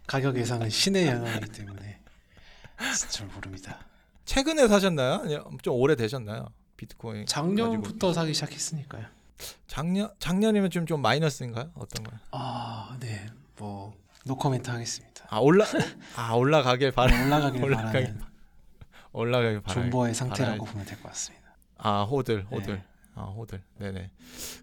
가격 0.07 0.36
예상은 0.38 0.71
신의 0.71 1.05
영역이기 1.05 1.51
때문에 1.51 1.99
진짜 2.97 3.25
모릅니다. 3.25 3.86
최근에 4.25 4.67
사셨나요? 4.67 5.21
좀 5.61 5.75
오래 5.75 5.95
되셨나요? 5.95 6.47
비트코인 6.77 7.27
작년부터 7.27 8.11
사기 8.11 8.34
시작했으니까요. 8.34 9.05
작년 9.67 10.09
작년이면 10.19 10.69
좀 10.69 10.85
좀 10.85 11.01
마이너스인가요? 11.01 11.71
어떤 11.75 12.03
거요? 12.03 12.19
아 12.31 12.95
네, 12.99 13.27
뭐 13.57 13.93
노코멘트 14.25 14.69
하겠습니다. 14.69 15.25
아 15.29 15.37
올라 15.39 15.65
아 16.15 16.33
올라가길 16.33 16.91
바라 16.91 17.23
올라가길 17.25 17.63
올라가길 17.63 17.91
바라는 17.91 18.21
올라가길 19.13 19.61
바라. 19.61 19.73
존버의 19.81 20.13
상태라고 20.13 20.57
바라야지. 20.65 20.71
보면 20.71 20.85
될 20.85 20.97
것 21.01 21.09
같습니다. 21.09 21.55
아 21.77 22.03
HODL 22.03 22.45
네. 22.49 22.55
HODL 22.55 22.84
아 23.14 23.24
호들 23.24 23.62
네네 23.78 24.09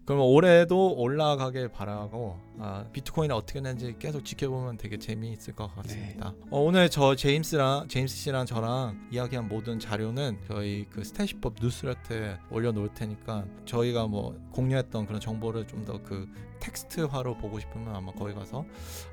그러면 0.05 0.25
올해도 0.25 0.95
올라가길 0.97 1.67
바라고 1.69 2.35
아, 2.57 2.83
비트코인이 2.91 3.31
어떻게 3.31 3.61
되는지 3.61 3.95
계속 3.99 4.25
지켜보면 4.25 4.77
되게 4.77 4.97
재미있을 4.97 5.53
것 5.55 5.73
같습니다 5.75 6.31
네. 6.31 6.41
어, 6.49 6.59
오늘 6.59 6.89
저 6.89 7.15
제임스랑 7.15 7.87
제임스 7.89 8.15
씨랑 8.15 8.47
저랑 8.47 9.07
이야기한 9.11 9.47
모든 9.47 9.79
자료는 9.79 10.39
저희 10.47 10.87
그 10.89 11.03
스태시법 11.03 11.55
뉴스레터에 11.61 12.37
올려놓을 12.49 12.89
테니까 12.95 13.45
저희가 13.65 14.07
뭐 14.07 14.35
공유했던 14.51 15.05
그런 15.05 15.19
정보를 15.21 15.67
좀 15.67 15.85
더 15.85 15.99
그 16.03 16.27
텍스트화로 16.59 17.37
보고 17.37 17.57
싶으면 17.59 17.95
아마 17.95 18.11
거기 18.11 18.33
가서 18.33 18.65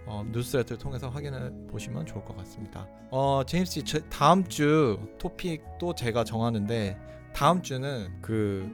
어, 0.07 0.24
뉴스레터를 0.32 0.78
통해서 0.78 1.09
확인해 1.09 1.51
보시면 1.68 2.05
좋을 2.07 2.24
것 2.24 2.37
같습니다. 2.39 2.89
어, 3.11 3.43
제임스 3.47 3.72
씨 3.72 3.82
저- 3.84 4.01
다음 4.09 4.43
주 4.49 4.99
토픽도 5.18 5.95
제가 5.95 6.24
정하는데 6.24 6.99
다음 7.32 7.62
주는 7.62 8.11
그 8.20 8.68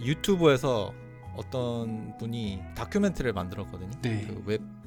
유튜브에서 0.00 0.92
어떤 1.36 2.16
분이 2.18 2.62
다큐멘터리를 2.74 3.32
만들었거든요. 3.34 3.90
네. 4.02 4.26
그 4.26 4.42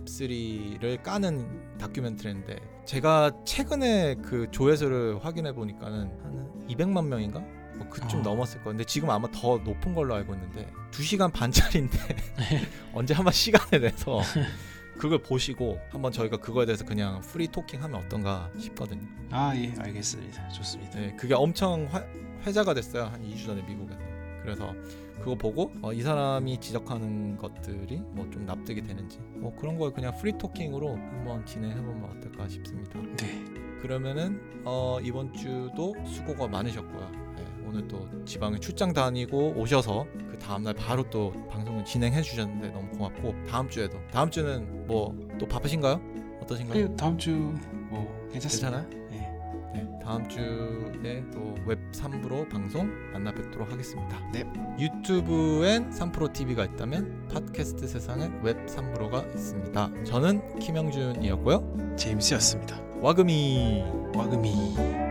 웹3를 0.05 1.01
까는 1.03 1.77
다큐멘터리인데 1.77 2.57
제가 2.85 3.31
최근에 3.45 4.15
그 4.23 4.47
조회수를 4.51 5.23
확인해 5.23 5.53
보니까는 5.53 5.99
한 6.23 6.67
200만 6.67 7.05
명인가? 7.05 7.39
뭐 7.75 7.87
그쯤 7.87 8.19
어. 8.19 8.21
넘었을. 8.23 8.61
근데 8.63 8.83
지금 8.83 9.09
아마 9.11 9.29
더 9.31 9.57
높은 9.57 9.93
걸로 9.93 10.15
알고 10.15 10.33
있는데 10.33 10.67
2시간 10.91 11.31
반짜리인데 11.31 11.97
언제 12.93 13.13
한번 13.13 13.31
시간을 13.31 13.81
내서 13.81 14.19
그걸 14.97 15.19
보시고 15.21 15.79
한번 15.91 16.11
저희가 16.11 16.37
그거에 16.37 16.65
대해서 16.65 16.83
그냥 16.83 17.21
free 17.21 17.47
talking 17.47 17.81
하면 17.83 18.01
어떤가 18.03 18.49
싶거든요. 18.59 19.07
아 19.31 19.53
예 19.55 19.73
알겠습니다. 19.77 20.49
좋습니다. 20.49 20.99
네, 20.99 21.15
그게 21.15 21.35
엄청 21.35 21.87
화- 21.91 22.03
회자가 22.45 22.73
됐어요. 22.73 23.03
한 23.05 23.21
2주 23.23 23.45
전에 23.45 23.61
미국에서. 23.61 23.99
그래서 24.49 24.73
그거 25.19 25.35
보고 25.35 25.71
어, 25.81 25.93
이 25.93 26.01
사람이 26.01 26.59
지적하는 26.59 27.37
것들이 27.37 28.01
뭐 28.13 28.27
좀 28.31 28.45
납득이 28.45 28.81
되는지 28.81 29.19
뭐 29.35 29.53
그런 29.55 29.77
걸 29.77 29.91
그냥 29.91 30.15
free 30.19 30.35
talking으로 30.37 30.95
한번 30.95 31.45
진행해 31.45 31.75
보면 31.75 32.03
어떨까 32.17 32.47
싶습니다. 32.47 32.99
네. 33.17 33.43
그러면은 33.81 34.39
어, 34.65 34.99
이번 35.03 35.33
주도 35.33 35.95
수고가 36.05 36.47
많으셨고요. 36.47 37.11
네, 37.37 37.45
오늘 37.65 37.87
또 37.87 38.07
지방에 38.25 38.57
출장 38.59 38.91
다니고 38.93 39.53
오셔서 39.55 40.05
그 40.31 40.37
다음 40.39 40.63
날 40.63 40.73
바로 40.73 41.07
또 41.09 41.31
방송을 41.49 41.85
진행해 41.85 42.21
주셨는데 42.21 42.69
너무 42.69 42.89
고맙고 42.91 43.33
다음 43.47 43.69
주에도 43.69 43.97
다음 44.11 44.29
주는 44.31 44.87
뭐 44.87 45.13
또 45.39 45.47
바쁘신가요? 45.47 46.01
어떠신가요? 46.43 46.85
아니, 46.85 46.95
다음 46.97 47.17
주 47.17 47.31
뭐 47.89 48.07
괜찮습니다. 48.31 48.85
괜찮아요? 48.85 49.08
네. 49.73 49.83
네, 49.83 49.99
다음 50.03 50.27
주에 50.27 51.23
또 51.31 51.49
웹 51.69 51.79
3프로 51.91 52.49
방송 52.49 52.89
만나 53.13 53.31
뵙도록 53.31 53.71
하겠습니다. 53.71 54.19
네. 54.33 54.43
유튜브엔 54.79 55.91
3프로 55.91 56.33
TV가 56.33 56.65
있다면 56.65 57.27
팟캐스트 57.31 57.87
세상엔 57.87 58.41
웹 58.41 58.65
3프로가 58.65 59.27
있습니다. 59.35 60.03
저는 60.03 60.57
김영준이었고요. 60.59 61.95
제임스였습니다. 61.95 62.81
와금이 63.01 63.83
와금이. 64.15 65.08